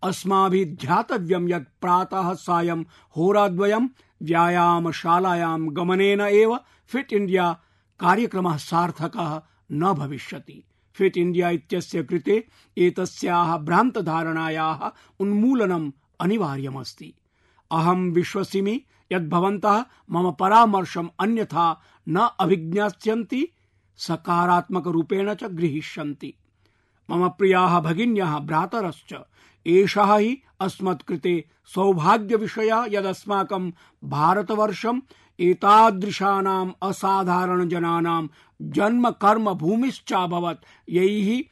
[0.03, 2.83] अस्माभिः ध्यातव्यं यत् प्रातः सायं
[3.16, 3.88] होराद्वयं
[4.23, 7.61] व्यायामशालायां गमनेन एव फिट् इण्डिया
[8.01, 9.42] कार्यक्रमः सार्थकः
[9.73, 17.14] न भविष्यति। फिट इण्डिया इत्यस्य कृते एतस्याः भ्रान्तधारणायाः उन्मूलनम् अनिवार्यमस्ति।
[17.73, 23.49] अहं विश्वसिमि यत् भवन्तः मम परामर्शम् अन्यथा न अभिज्ञास्यन्ति,
[23.97, 26.35] सकारात्मकरूपेण च गृहीष्यन्ति।
[27.11, 29.15] मम प्रियाः भगिन्यः भ्रातरश्च।
[29.67, 33.71] एषः हि अस्मत्कृते सौभाग्यविषयः यदस्माकं
[34.05, 35.01] भारतवर्षम्
[35.41, 38.29] एतादृशानाम् असाधारणजनानां
[38.63, 41.43] जन्म कर्म भूमिश्चाभवत् यैः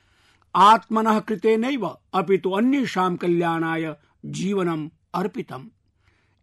[0.57, 5.67] आत्मनः कृतेनैव अपि तु अन्येषां कल्याणाय जीवनम् अर्पितम्।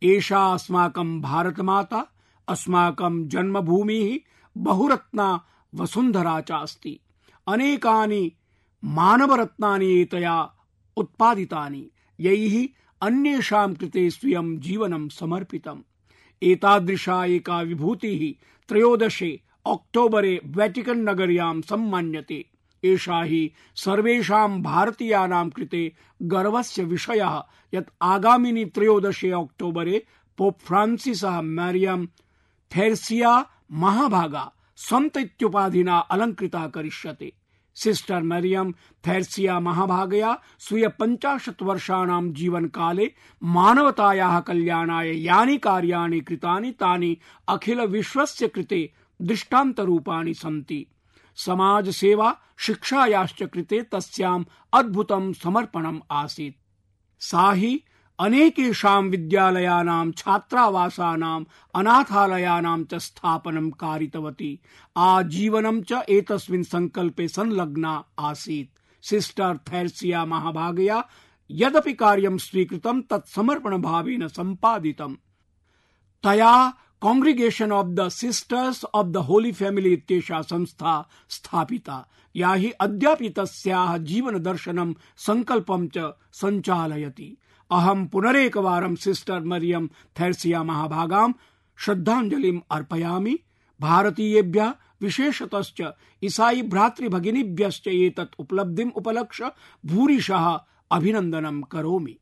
[0.04, 2.08] एषा अस्माकं भारतमाता,
[2.48, 4.20] अस्माकं जन्मभूमिः
[4.58, 7.00] बहुरत्ना वसुन्धरा च अस्ति
[7.48, 8.32] अनेकानि
[8.86, 10.54] मानवरत्नानि एतया
[10.98, 12.68] उत्पादितानि, यैः
[13.02, 15.82] अन्येषां कृते स्वीयं जीवनं समर्पितम्।
[16.44, 22.46] एतादृशा एका विभूतिः त्रयोदशे अक्टोबरे वेटिकन् नगर्यां सम्मान्यते।
[22.86, 25.84] एषा हि सर्वेषां भारतीयानां कृते
[26.24, 27.42] गर्वस्य विषयः।
[27.74, 30.04] यत् आगामिनि त्रयोदशे अक्टोबरे
[30.38, 32.08] पोप् फ्रांसिसः मैरियम्
[32.72, 33.34] थेर्सिया
[33.72, 35.18] महाभागा सन्त
[36.12, 37.32] अलङ्कृता करिष्यते।
[37.78, 38.72] सिस्टर मरियम
[39.08, 43.08] थैर्सिया महाभागया स्वीय पञ्चाशत् वर्षाणां जीवनकाले
[43.44, 47.18] मानवतायाः कल्याणाय यानि कार्याणि कृतानि तानि
[47.48, 48.82] अखिल विश्वस्य कृते
[49.22, 50.86] दृष्टान्तरूपाणि सन्ति।
[51.36, 56.56] समाज सेवा शिक्षायाश्च कृते तस्याम् अद्भुतं समर्पणम् आसीत्।
[57.24, 57.84] सा हि
[58.20, 61.46] अनेकेषां विद्यालयानां छात्रावासानाम्
[61.76, 64.60] अनाथालयानां च स्थापनं कारितवती।
[64.98, 71.08] आजीवनं च एतस्मिन् सङ्कल्पे संलग्ना आसीत्। सिस्टर थैर्सिया महाभागया
[71.52, 75.16] यदपि कार्यं स्वीकृतं तत् समर्पणभावेन सम्पादितम्।
[76.24, 80.94] तया congregation of the sisters of the holy family इत्येषा संस्था
[81.30, 82.04] स्थापिता
[82.36, 84.94] या हि अद्यापि तस्याः जीवनदर्शनं
[85.26, 87.36] सङ्कल्पं च सञ्चालयति
[87.72, 89.88] अहं पुनरेकवारं सिस्टर मरियम
[90.20, 91.32] थैर्सिया महाभागां
[91.80, 93.38] श्रद्धाञ्जलिम् अर्पयामि
[93.80, 95.82] भारतीयेभ्यः विशेषतश्च
[96.24, 99.52] ईसाई भ्रातृभगिनीभ्यश्च एतत् उपलब्धिम् उपलक्ष्य
[99.84, 100.46] भूरिशः
[100.92, 102.18] अभिनन्दनं करोमि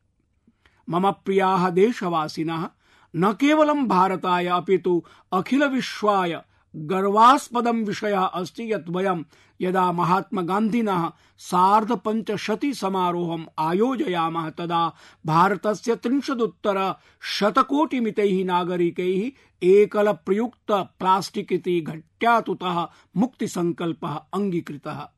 [0.88, 2.68] मम प्रियाः देशवासिनः
[3.16, 6.42] न केवलं भारताय, अपि तु अखिलविश्वाय
[6.76, 9.22] गर्वास्पदं विषयः अस्ति यत् वयं
[9.60, 14.92] यदा महात्मा गान्धिनः सार्ध पञ्चशति समारोहम् आयोजयामः, तदा
[15.26, 19.30] भारतस्य त्रिंशदुत्तर शतकोटिमितैः नागरिकैः
[19.62, 25.08] एकलप्रयुक्त प्लास्टिक् इति घट्यातुतः मुक्तिसङ्कल्पः अङ्गीकृतः।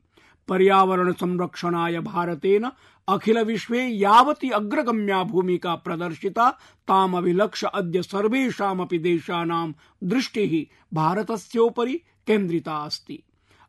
[0.49, 2.67] पर्यावरण संरक्षणाय भारतेन
[3.09, 6.51] अखिल विश्वे यावती अग्रगम्या भूमिका प्रदर्शिता
[6.89, 9.73] तामभिलक्ष्य अद्य सर्वेषामपि देशानां
[10.05, 11.95] दृष्टिः भारतस्योपरि
[12.27, 13.23] केन्द्रिता अस्ति।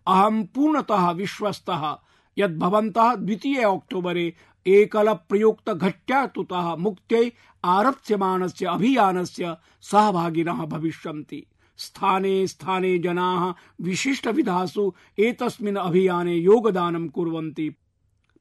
[0.07, 1.97] अहं पूर्णतः विश्वस्तः।
[2.37, 4.33] यत् भवन्तः द्वितीय अक्टोबरे
[4.67, 7.31] एकल प्रयुक्त घट्यातुतः मुक्त्यै
[7.63, 11.45] आरप्स्यमानस्य अभियानस्य सहभागिनः भविष्यन्ति।
[11.77, 17.69] स्थाने स्थाने जनाः विशिष्टविधासु एतस्मिन् अभियाने योगदानं कुर्वन्ति।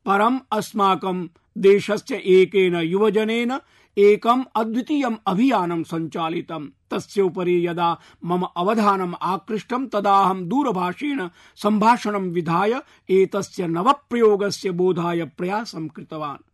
[0.06, 3.58] परम् अस्माकं देशस्य एकेन युवजनेन
[3.98, 14.70] एकम् अद्वितीयम् अभियानं सञ्चालितम् तस्योपरि यदा मम अवधानम् आकृष्टम् तदाहं दूरभाषेण सम्भाषणं विधाय एतस्य नवप्रयोगस्य
[14.70, 16.50] बोधाय प्रयासं कृतवान्।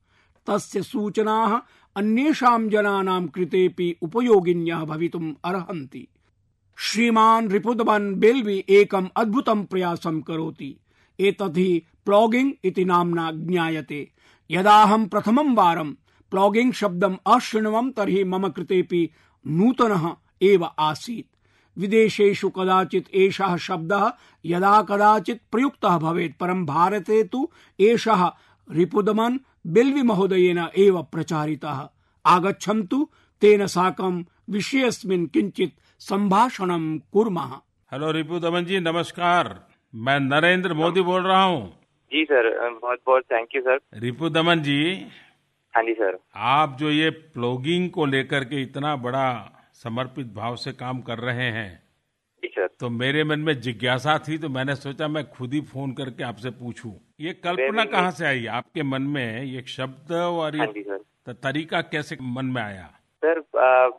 [0.47, 1.61] तस्य सूचनाः
[1.97, 6.09] अन्येषां जनानां कृतेऽपि उपयोगिन्यः भवितुम् अर्हन्ति।
[6.79, 10.77] श्रीमान् रिपुदमन् बेल्वी एकम् अद्भुतं प्रयासं करोति।
[11.21, 14.11] एतद् हि प्लॉगिंग इति नाम्ना ज्ञायते।
[14.51, 15.93] यदाहं प्रथमं वारं
[16.31, 19.11] प्लॉगिंग शब्दम् अशृण्वं तर्हि मम कृतेऽपि
[19.47, 21.37] नूतनः एव आसीत्।
[21.79, 24.13] विदेशेषु कदाचित् एषः शब्दः
[24.45, 27.49] यदा कदाचित् प्रयुक्तः भवेत्, परं भारते तु
[27.81, 28.31] एषः
[28.71, 31.89] रिपुदमन् बिल्वि महोदयेन एव प्रचारितः।
[32.27, 33.09] आगच्छन्तु,
[33.41, 37.51] तेन साकं विषयस्मिन् किञ्चित् संभाषणं कुर्मः।
[37.93, 39.49] हेलो रिपुदमन जी नमस्कार।
[39.95, 41.61] मैं नरेंद्र मोदी बोल रहा हूँ।
[42.13, 42.49] जी सर
[42.83, 44.79] बहुत बहुत थैंक यू सर रिपु दमन जी
[45.75, 49.27] हाँ जी सर आप जो ये प्लॉगिंग को लेकर के इतना बड़ा
[49.83, 51.71] समर्पित भाव से काम कर रहे हैं
[52.43, 55.93] जी सर तो मेरे मन में जिज्ञासा थी तो मैंने सोचा मैं खुद ही फ़ोन
[55.93, 58.47] करके आपसे पूछूँ। ये कल्पना कहाँ से आई?
[58.47, 62.63] आपके मन में ये शब्द और हाँ ये जी सर त- तरीका कैसे मन में
[62.63, 62.91] आया?
[63.25, 63.43] सर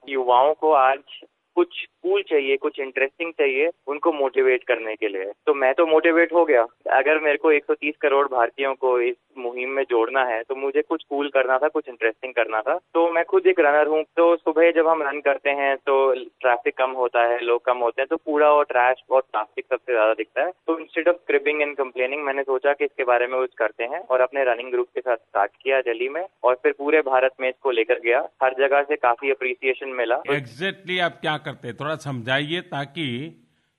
[0.10, 1.22] युवाओं को आज
[1.56, 6.34] कुछ कूल चाहिए, कुछ इंटरेस्टिंग चाहिए, उनको मोटिवेट करने के लिए। तो मैं तो मोटिवेट
[6.34, 10.56] हो गया। अगर मेरे को 130 करोड़ भारतीयों को इस मुहिम में जोड़ना है तो
[10.56, 14.04] मुझे कुछ कूल करना था, कुछ इंटरेस्टिंग करना था। तो मैं खुद एक रनर हूँ।
[14.04, 18.02] तो सुबह जब हम रन करते हैं तो ट्रैफ़िक कम होता है, लोग कम होते
[18.02, 21.62] हैं तो कूड़ा और ट्रैश और प्लास्टिक सबसे ज़्यादा दिखता है। तो instead of cribbing
[21.62, 24.88] and complaining मैंने सोचा कि इसके बारे में कुछ करते हैं और अपने रनिंग ग्रुप
[24.96, 28.54] के साथ स्टार्ट किया दिल्ली में और फिर पूरे भारत में इसको लेकर गया। हर
[28.54, 31.68] जगह से काफ़ी अप्रिसिएशन मिला। एग्जैक्टली आप क्या करते?
[31.68, 33.06] हैं थोड़ा समझाइए ताकि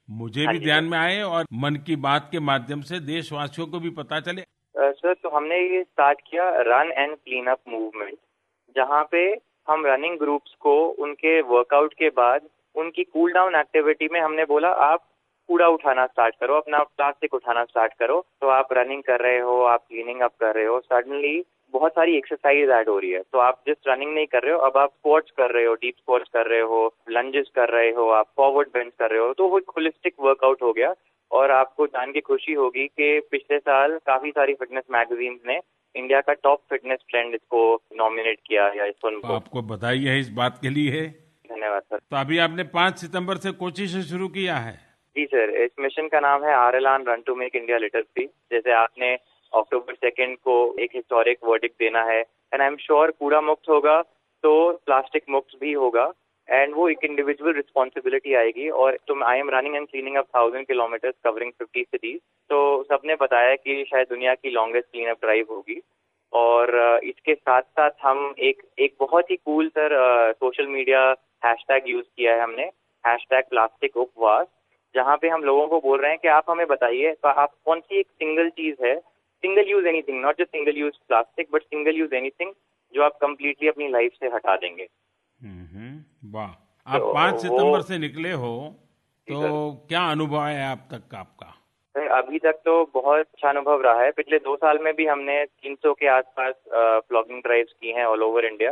[0.08, 3.78] मुझे हाँ भी ध्यान में आए और मन की बात के माध्यम से देशवासियों को
[3.80, 4.42] भी पता चले।
[4.74, 8.16] सर तो हमने ये स्टार्ट किया run and clean up movement
[8.76, 9.24] जहाँ पे
[9.68, 10.74] हम रनिंग ग्रुप्स को
[11.04, 15.04] उनके वर्कआउट के बाद उनकी कूल डाउन एक्टिविटी में हमने बोला आप
[15.48, 19.60] कूड़ा उठाना स्टार्ट करो अपना प्लास्टिक उठाना स्टार्ट करो। तो आप रनिंग कर रहे हो
[19.64, 21.38] आप क्लीनिंग अप कर रहे हो सडनली
[21.74, 24.58] बहुत सारी एक्सरसाइज ऐड हो रही है। तो आप जस्ट रनिंग नहीं कर रहे हो
[24.66, 28.08] अब आप स्क्वाट्स कर रहे हो डीप स्क्वाट्स कर रहे हो लंजेस कर रहे हो
[28.12, 30.94] आप फॉरवर्ड बेंच कर रहे हो तो वो एक होलिस्टिक वर्कआउट हो गया।
[31.30, 35.58] और आपको जान के खुशी होगी कि पिछले साल काफ़ी सारी फिटनेस मैगजीन्स ने
[35.94, 37.62] इंडिया का टॉप फिटनेस ट्रेंड इसको
[37.96, 41.02] नॉमिनेट किया या इसको तो आपको बधाई है इस बात के लिए।
[41.44, 44.72] धन्यवाद सर तो अभी आपने पाँच सितंबर से कोची से शुरू किया है।
[45.16, 48.02] जी सर इस मिशन का नाम है आर एल आन run to make India litter
[48.02, 49.14] free जैसे आपने
[49.54, 54.00] अक्टूबर सेकेंड को एक हिस्टोरिक वर्डिक देना है। एंड आई एम श्योर कूड़ा मुक्त होगा
[54.44, 54.52] तो
[54.86, 56.12] प्लास्टिक मुक्त भी होगा।
[56.48, 60.66] एंड वो एक इंडिविजुअल रिस्पॉन्सिबिलिटी आएगी और तो I am running and cleaning up thousand
[60.66, 62.18] kilometres covering fifty cities
[62.50, 65.80] तो सबने बताया कि शायद दुनिया की लॉन्गेस्ट क्लीन अप ड्राइव होगी।
[66.32, 69.92] और इसके साथ साथ हम एक एक बहुत ही कूल सर
[70.34, 71.00] सोशल मीडिया
[71.44, 72.62] हैशटैग यूज़ किया है हमने।
[73.04, 74.46] हैशटैग प्लास्टिक उपवास,
[74.94, 77.80] जहाँ पे हम लोगों को बोल रहे हैं कि आप हमें बताइए तो आप कौन
[77.80, 78.94] सी एक सिंगल चीज़ है
[79.44, 82.52] single use anything not just single use plastic but single use anything
[82.94, 84.86] जो आप कंप्लीटली अपनी लाइफ से हटा देंगे।
[85.38, 86.50] हम्म, वाह।
[86.86, 88.54] आप तो पाँच सितंबर से निकले हो
[89.28, 89.50] तो
[89.88, 91.50] क्या अनुभव है आप तक का आपका?
[91.94, 95.92] अभी तक तो बहुत अच्छा अनुभव रहा है। पिछले दो साल में भी हमने 300
[96.00, 96.54] के आसपास
[97.08, 98.70] ब्लॉगिंग ड्राइव्स की हैं ऑल ओवर इंडिया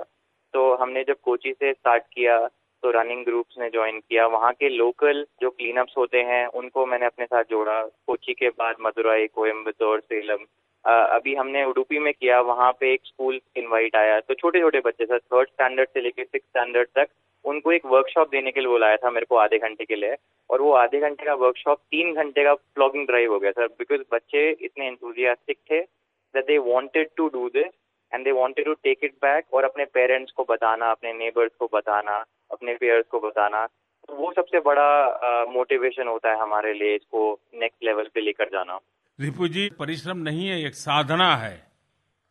[0.55, 2.37] तो हमने जब कोची से स्टार्ट किया
[2.83, 6.87] तो रनिंग ग्रुप्स ने ज्वाइन किया। वहाँ के लोकल जो क्लीन अप्स होते हैं, उनको
[6.87, 10.45] मैंने अपने साथ जोड़ा। कोची के बाद मदुरई कोयम्बतौर सेलम।
[10.85, 15.05] अभी हमने उडुपी में किया। वहाँ पे एक स्कूल इनवाइट आया। तो छोटे छोटे बच्चे
[15.07, 17.09] सर थर्ड स्टैंडर्ड से लेकर सिक्स स्टैंडर्ड तक,
[17.45, 20.17] उनको एक वर्कशॉप देने के लिए बुलाया था मेरे को आधे घंटे के लिए।
[20.51, 24.01] और वो आधे घंटे का वर्कशॉप तीन घंटे का प्लॉगिंग ड्राइव हो गया सर बिकॉज़
[24.13, 27.73] बच्चे इतने एंथुजियास्टिक थे that they wanted to do this
[28.13, 31.69] and they wanted to take it back और अपने पेरेंट्स को बताना अपने नेबर्स को
[31.75, 33.67] बताना अपने पेयर्स को बताना।
[34.09, 38.79] तो वो सबसे बड़ा मोटिवेशन होता है हमारे लिए इसको नेक्स्ट लेवल पे लेकर जाना।
[39.19, 41.55] रिपू जी परिश्रम नहीं है एक साधना है।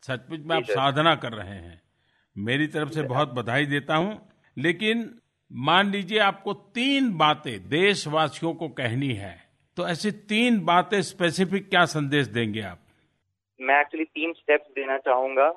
[0.04, 1.82] सचमुच में आप साधना कर रहे हैं।
[2.36, 4.20] मेरी तरफ़ से बहुत बधाई देता हूँ।
[4.58, 5.10] लेकिन
[5.52, 9.36] मान लीजिए आपको तीन बातें देशवासियों को कहनी है
[9.78, 12.80] तो ऐसी तीन बातें स्पेसिफिक क्या संदेश देंगे आप?
[13.60, 15.50] मैं एक्चुअली तीन स्टेप्स देना चाहूँगा।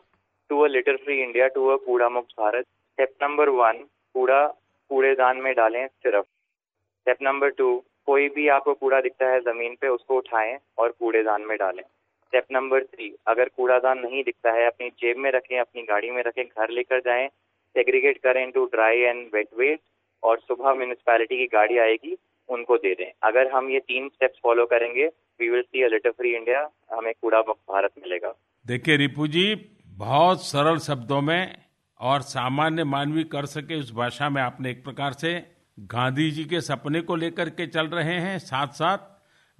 [0.54, 3.78] To a litter free India to a कूड़ा मुक्त भारत स्टेप नंबर वन
[4.14, 4.46] कूड़ा
[4.90, 7.66] कूड़ेदान में डालें सिर्फ़ स्टेप नंबर टू
[8.06, 12.46] कोई भी आपको कूड़ा दिखता है ज़मीन पे उसको उठाएँ और कूड़ेदान में डालें स्टेप
[12.52, 16.44] नंबर थ्री अगर कूड़ादान नहीं दिखता है अपनी जेब में रखें अपनी गाड़ी में रखें
[16.44, 17.28] घर लेकर जाएँ
[17.74, 19.82] सेग्रीगेट करें to dry and wet waste
[20.22, 22.16] और सुबह म्यूनिसपैलिटी की गाड़ी आएगी
[22.48, 25.06] उनको दे दें अगर हम ये तीन स्टेप्स फॉलो करेंगे
[25.40, 28.34] we will see a litter free India हमें कूड़ा मुक्त भारत मिलेगा
[28.66, 29.54] देखिए रिपू जी
[29.94, 31.56] बहुत सरल शब्दों में
[32.00, 35.32] और सामान्य मानवी कर सके उस भाषा में आपने एक प्रकार से
[35.78, 38.98] गांधी जी के सपने को लेकर के चल रहे हैं। साथ साथ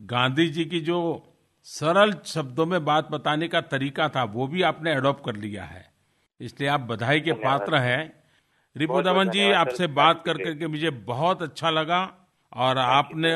[0.01, 1.01] गांधी जी की जो
[1.63, 5.93] सरल शब्दों में बात बताने का तरीका था वो भी आपने अडॉप्ट कर लिया है।
[6.41, 8.25] इसलिए आप बधाई के पात्र हैं।
[8.77, 12.03] रिपु दमन जी आपसे बात कर करके मुझे बहुत अच्छा लगा
[12.53, 13.33] और आपने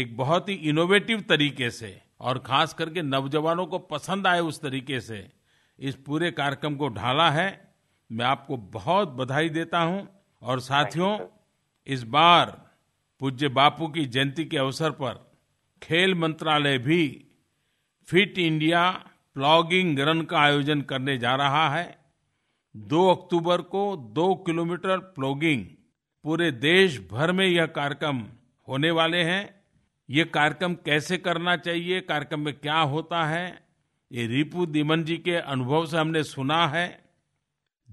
[0.00, 5.00] एक बहुत ही इनोवेटिव तरीके से और खास करके नौजवानों को पसंद आए उस तरीके
[5.00, 5.35] से
[5.78, 7.74] इस पूरे कार्यक्रम को ढाला है।
[8.10, 10.06] मैं आपको बहुत बधाई देता हूँ
[10.42, 11.18] और साथियों
[11.86, 12.50] इस बार
[13.20, 15.36] पूज्य बापू की जयंती के अवसर पर
[15.82, 17.26] खेल मंत्रालय भी
[18.08, 18.90] फिट इंडिया
[19.34, 21.98] प्लॉगिंग रन का आयोजन करने जा रहा है।
[22.74, 25.64] दो अक्टूबर को दो किलोमीटर प्लॉगिंग
[26.24, 28.22] पूरे देश भर में यह कार्यक्रम
[28.68, 29.54] होने वाले हैं।
[30.08, 33.65] ये कार्यक्रम कैसे करना चाहिए कार्यक्रम में क्या होता है
[34.12, 36.86] ये रिपु दीमन जी के अनुभव से हमने सुना है।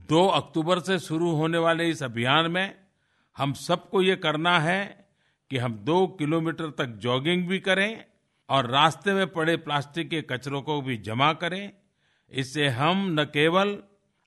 [0.10, 2.76] दो अक्टूबर से शुरू होने वाले इस अभियान में
[3.38, 5.08] हम सबको ये करना है
[5.52, 8.04] कि हम दो किलोमीटर तक जॉगिंग भी करें
[8.50, 11.72] और रास्ते में पड़े प्लास्टिक के कचरों को भी जमा करें।
[12.32, 13.78] इससे हम न केवल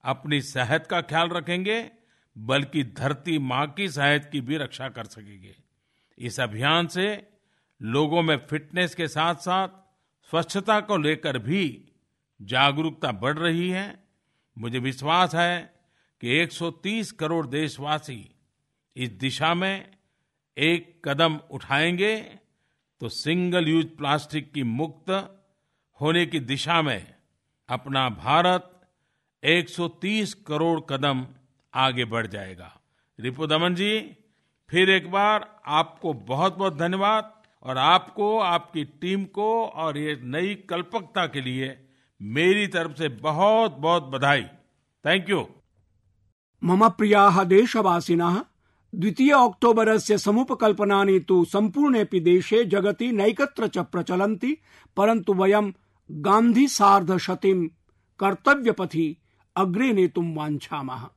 [0.05, 1.91] अपनी सेहत का ख्याल रखेंगे,
[2.37, 5.55] बल्कि धरती माँ की सेहत की भी रक्षा कर सकेंगे।
[6.18, 7.07] इस अभियान से
[7.82, 9.68] लोगों में फिटनेस के साथ साथ
[10.31, 11.89] स्वच्छता को लेकर भी
[12.43, 14.05] जागरूकता बढ़ रही है।
[14.59, 15.74] मुझे विश्वास है
[16.20, 18.35] कि 130 करोड़ देशवासी
[18.97, 19.97] इस दिशा में
[20.59, 22.20] एक कदम उठाएँगे
[23.01, 25.11] तो सिंगल यूज़ प्लास्टिक की मुक्त
[26.01, 27.14] होने की दिशा में
[27.68, 28.81] अपना भारत
[29.45, 31.27] 130 करोड़ कदम
[31.74, 32.81] आगे बढ़ जाएगा।
[33.20, 34.16] रिपु दमन जी,
[34.68, 37.36] फिर एक बार आपको बहुत बहुत धन्यवाद।
[37.67, 41.77] और आपको, आपकी टीम को और ये नई कल्पकता के लिए
[42.23, 44.43] मेरी तरफ़ से बहुत बहुत बधाई।
[45.07, 45.49] थैंक यू
[46.64, 48.43] मम प्रिया देशवासीन,
[48.95, 54.57] द्वितीय अक्टोबरस्य समुपकल्पनानि तु सम्पूर्णेऽपि देशे जगति नैकत्र च प्रचलन्ति,
[54.97, 55.73] परन्तु वयं
[56.11, 57.69] गान्धी सार्धशतीं
[58.19, 59.17] कर्तव्यपथि
[59.57, 61.09] अग्रे नेतुं वाञ्छामः।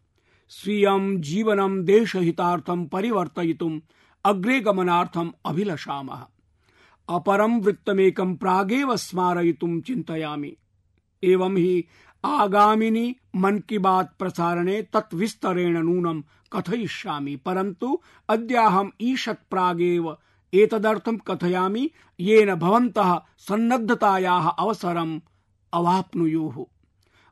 [0.49, 3.81] स्वीयं जीवनं देशहितार्थं परिवर्तयितुम्
[4.25, 6.25] अग्रे गमनार्थम् अभिलषामः।
[7.09, 10.57] अपरं वृत्तमेकं प्रागेव स्मारयितुं चिन्तयामि।
[11.23, 11.85] एवं हि
[12.25, 16.21] आगामिनि मन की बात प्रसारणे तत् विस्तरेण नूनं
[16.53, 20.17] कथयिष्यामि, परन्तु अद्याहम् ईषत् प्रागेव
[20.53, 25.19] एतदर्थं कथयामि, येन भवन्तः सन्नद्धतायाः अवसरम्
[25.73, 26.65] अवाप्नुयुः।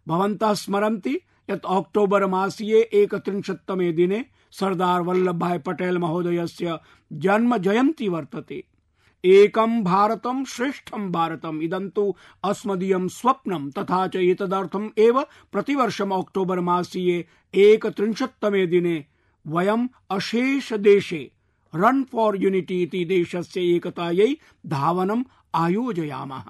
[0.08, 1.20] भवन्तः स्मरन्ति
[1.50, 6.80] यत् अक्टोबर मासीये एकत्रिंशत्तमे दिने सरदार वल्लभ भाई पटेल महोदयस्य
[7.14, 8.77] जन्म जयन्ती वर्तते।
[9.26, 17.26] एकं भारतं श्रेष्ठं भारतम्। इदं तु अस्मदीयं स्वप्नं तथा च एतदर्थम् एव प्रतिवर्षम् अक्टोबर मासीये
[17.54, 19.06] एकत्रिंशत्तमे दिने
[19.46, 21.32] वयम् अशेष देशे
[21.76, 25.24] रन फॉर यूनिटी इति देशस्य एकतायै धावनम्
[25.56, 26.44] आयोजयामः।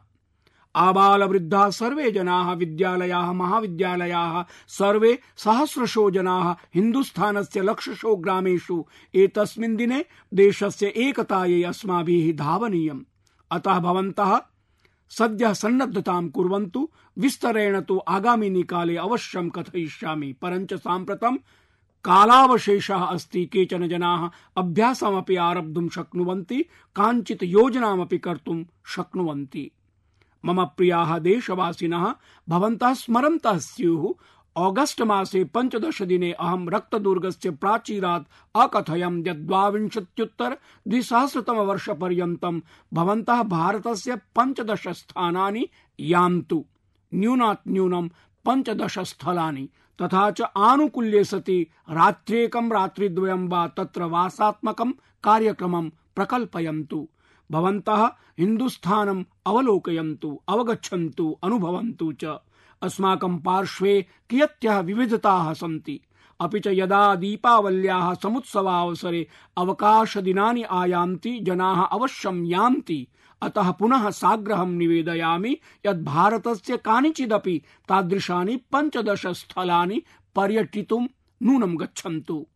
[0.77, 10.87] आबाल वृद्धा सर्वे जनाः विद्यालयाः महाविद्यालयाः सर्वे सहस्रशो जनाः हिन्दुस्थानस्य लक्षशो ग्रामेषु एतस्मिन् दिने देशस्य
[10.87, 13.01] एकतायै अस्माभिः धावनीयम्।
[13.51, 14.41] अतः भवन्तः
[15.09, 21.37] सद्यः सन्नद्धतां कुर्वन्तु, विस्तरेण तु आगामिनि काले अवश्यं कथयिष्यामि। परञ्च साम्प्रतं
[22.05, 26.65] कालावशेषः अस्ति, केचन जनाः अभ्यासमपि आरब्धुं शक्नुवन्ति,
[26.95, 29.71] काञ्चित् योजनामपि कर्तुं शक्नुवन्ति।
[30.45, 32.13] मम प्रियाः देशवासिनः
[32.49, 32.93] भवन्तः
[33.57, 34.13] स्युः।
[34.57, 40.57] ऑगस्ट मासे पञ्चदश दिने अहं रक्तदुर्गस्य प्राचीरात् अकथयम् यत् द्वाविंशत्युत्तर
[40.87, 42.61] द्विसहस्रतम वर्ष पर्यन्तं
[42.93, 45.67] भवन्तः भारतस्य पञ्चदश स्थानानि
[45.99, 46.65] यान्तु।
[47.13, 48.07] न्यूनात् न्यूनं
[48.45, 49.69] पञ्चदश स्थलानि
[50.01, 54.91] तथा च आनुकूल्ये सति रात्र्येकं रात्रिद्वयं वा तत्र वासात्मकं
[55.23, 57.07] कार्यक्रमं प्रकल्पयन्तु।
[57.51, 62.25] भवन्तः हिन्दुस्थानम् अवलोकयन्तु, अवगच्छन्तु, अनुभवन्तु च।
[62.81, 66.01] अस्माकं पार्श्वे कियत्यः विविधताः सन्ति।
[66.39, 69.27] अपि च यदा दीपावल्याः समुत्सवावसरे
[69.57, 73.07] अवकाशदिनानि आयान्ति, जनाः अवश्यं यान्ति।
[73.41, 80.01] अतः पुनः साग्रहं निवेदयामि यत् भारतस्य कानिचिदपि तादृशानि पञ्चदश स्थलानि
[80.35, 81.07] पर्यटितुं
[81.43, 82.47] नूनं गच्छन्तु।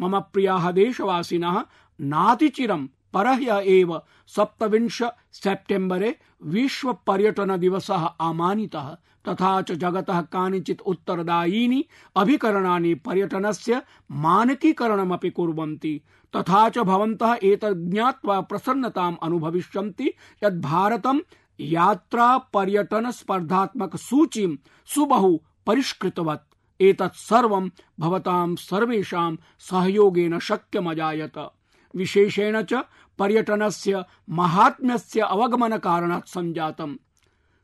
[0.00, 1.64] मम प्रियाः देशवासिनः
[2.00, 5.02] नातिचिरं परह्य एव सप्तविंश
[5.32, 8.96] सेप्टेम्बरे विश्व पर्यटन दिवसः आमानितः,
[9.28, 11.84] तथा च जगतः कानिचित् उत्तरदायीनि
[12.16, 16.00] अभिकरणानि पर्यटनस्य मानकीकरणमपि कुर्वन्ति,
[16.36, 20.12] तथा च भवन्तः एतत् ज्ञात्वा प्रसन्नताम् अनुभविष्यन्ति
[20.44, 21.20] यत् भारतं
[21.60, 24.56] यात्रा पर्यटन स्पर्धात्मक सूचीं
[24.86, 31.50] सुबहु परिष्कृतवत्। एतत् सर्वं भवतां सर्वेषां सहयोगेन शक्यमजायत।
[31.96, 32.74] विशेषेण च
[33.18, 36.96] पर्यटनस्य, महात्म्यस्य अवगमनकारणात् सञ्जातम्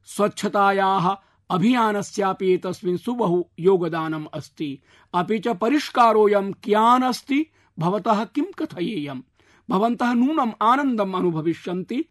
[0.05, 1.17] स्वच्छतायाः
[1.51, 4.83] अभियानस्यापि एतस्मिन् सुबहु योगदानम् अस्ति।
[5.15, 7.47] अपि च परिष्कारोऽयं कियान् अस्ति?
[7.79, 9.23] भवतः किं कथयेयम्?
[9.71, 12.05] भवन्तः नूनम् आनन्दम् अनुभविष्यन्ति।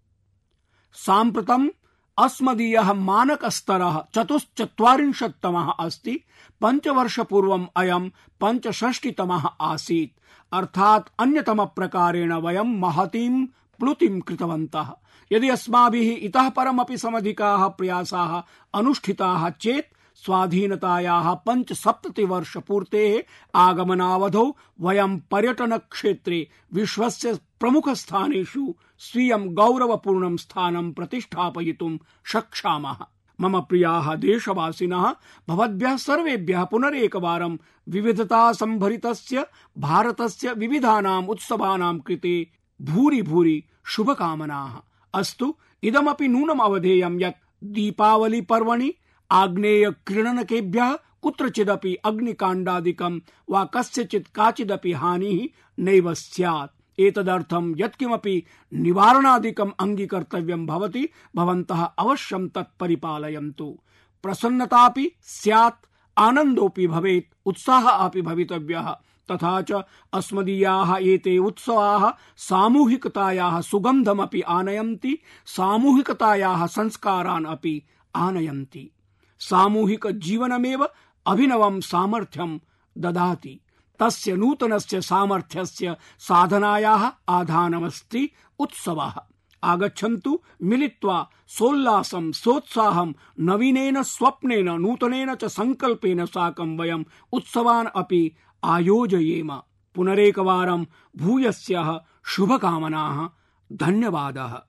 [0.93, 1.69] साम्प्रतम्
[2.17, 6.23] अस्मदीयः मानकस्तरः चतुश्चत्वारिंशत्तमः अस्ति।
[6.61, 8.09] पञ्चवर्षपूर्वम् अयम्
[8.43, 10.19] पञ्चषष्टितमः आसीत्।
[10.53, 13.45] अर्थात् अन्यतमप्रकारेण वयं महतीं
[13.79, 14.93] प्लुतिं कृतवन्तः।
[15.31, 18.41] यदि अस्माभिः इतः परमपि समधिकाः प्रयासाः
[18.79, 19.93] अनुष्ठिताः चेत्
[20.25, 23.23] स्वाधीनतायाः पञ्चसप्ततिवर्षपूर्तेः
[23.59, 24.45] आगमनावधौ
[24.81, 31.97] वयं पर्यटनक्षेत्रे विश्वस्य प्रमुखस्थानेषु स्वीयं गौरवपूर्णं स्थानं प्रतिष्ठापयितुं
[32.33, 33.05] शक्षामः
[33.41, 35.15] मम प्रियाः देशवासिनः
[35.49, 37.57] भवद्भ्यः सर्वेभ्यः पुनरेकवारं
[37.89, 39.45] विविधता सम्भरितस्य
[39.77, 42.47] भारतस्य विविधानाम् उत्सवानां कृते
[42.81, 44.81] भूरि भूरि शुभकामनाः।
[45.13, 48.93] अस्तु, इदमपि नूनम् अवधेयं यत् दीपावली पर्वणि
[49.31, 53.19] आग्नेय क्रीडनकेभ्यः कुत्रचिदपि अग्निकाण्डादिकं
[53.49, 55.47] वा कस्यचित् काचिदपि हानिः
[55.79, 58.43] नैव स्यात्। एतदर्थं यत्किमपि
[58.73, 63.79] निवारणादिकम् अङ्गीकर्तव्यं भवति, भवन्तः अवश्यं तत् परिपालयन्तु।
[64.23, 65.85] प्रसन्नतापि स्यात्,
[66.17, 68.95] आनन्दोऽपि भवेत्, उत्साहः अपि भवितव्यः।
[69.31, 69.71] तथा च
[70.13, 77.83] अस्मदीयाः एते उत्सवाः सामूहिकतायाः सुगन्धमपि आनयन्ति, सामूहिकतायाः संस्कारान् अपि
[78.15, 78.91] आनयन्ति।
[79.39, 80.87] सामूहिक जीवनमेव
[81.27, 82.59] अभिनवं सामर्थ्यं
[82.97, 83.61] ददाति।
[83.99, 88.29] तस्य नूतनस्य सामर्थ्यस्य साधनायाः आधानमस्ति
[88.59, 89.15] उत्सवः।
[89.63, 99.55] आगच्छन्तु, मिलित्वा सोल्लासं, सोत्साहं, नवीनेन स्वप्नेन, नूतनेन च सङ्कल्पेन साकं वयम् उत्सवान् अपि आयोजयेम।
[99.95, 100.85] पुनरेकवारं
[101.17, 103.29] भूयस्यः शुभकामनाः।
[103.71, 104.61] धन्यवादः।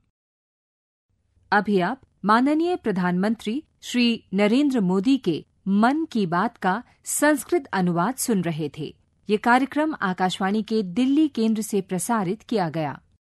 [1.52, 8.42] अभी आप माननीय प्रधानमंत्री श्री नरेंद्र मोदी के मन की बात का संस्कृत अनुवाद सुन
[8.42, 8.97] रहे थे।
[9.28, 12.98] ये कार्यक्रम आकाशवाणी के दिल्ली केंद्र से प्रसारित किया गया।